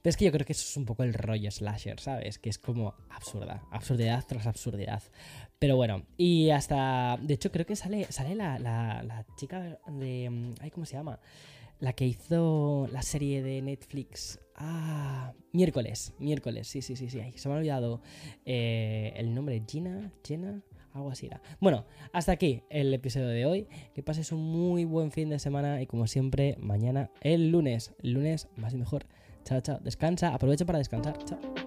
Pero 0.00 0.10
es 0.10 0.16
que 0.16 0.24
yo 0.24 0.32
creo 0.32 0.46
que 0.46 0.54
eso 0.54 0.66
es 0.66 0.76
un 0.78 0.86
poco 0.86 1.02
el 1.02 1.12
rollo 1.12 1.50
slasher, 1.50 2.00
¿sabes? 2.00 2.38
Que 2.38 2.48
es 2.48 2.58
como 2.58 2.94
absurda. 3.10 3.62
Absurdidad 3.70 4.24
tras 4.26 4.46
absurdidad. 4.46 5.02
Pero 5.58 5.76
bueno, 5.76 6.06
y 6.16 6.50
hasta. 6.50 7.18
De 7.20 7.34
hecho, 7.34 7.52
creo 7.52 7.66
que 7.66 7.76
sale, 7.76 8.10
sale 8.10 8.34
la, 8.34 8.58
la, 8.58 9.02
la 9.02 9.26
chica 9.36 9.78
de. 9.86 10.54
Ay, 10.60 10.70
¿cómo 10.70 10.86
se 10.86 10.94
llama? 10.94 11.20
La 11.80 11.92
que 11.92 12.06
hizo 12.06 12.88
la 12.90 13.02
serie 13.02 13.42
de 13.42 13.60
Netflix. 13.60 14.40
Ah, 14.56 15.32
miércoles, 15.52 16.14
miércoles, 16.18 16.68
sí, 16.68 16.80
sí, 16.80 16.96
sí, 16.96 17.08
sí. 17.10 17.20
se 17.34 17.48
me 17.48 17.54
ha 17.54 17.58
olvidado 17.58 18.00
eh, 18.44 19.12
el 19.16 19.34
nombre. 19.34 19.62
Gina, 19.68 20.12
Jenna, 20.24 20.62
algo 20.92 21.10
así 21.10 21.26
era. 21.26 21.42
Bueno, 21.60 21.84
hasta 22.12 22.32
aquí 22.32 22.62
el 22.70 22.94
episodio 22.94 23.28
de 23.28 23.46
hoy. 23.46 23.66
Que 23.94 24.02
pases 24.02 24.32
un 24.32 24.42
muy 24.42 24.84
buen 24.84 25.10
fin 25.10 25.28
de 25.28 25.38
semana 25.38 25.82
y 25.82 25.86
como 25.86 26.06
siempre, 26.06 26.56
mañana, 26.60 27.10
el 27.20 27.50
lunes. 27.50 27.94
El 28.02 28.12
lunes 28.12 28.48
más 28.56 28.74
y 28.74 28.76
mejor. 28.76 29.06
Chao, 29.44 29.60
chao. 29.60 29.78
Descansa, 29.80 30.34
aprovecha 30.34 30.64
para 30.64 30.78
descansar. 30.78 31.18
Chao. 31.24 31.63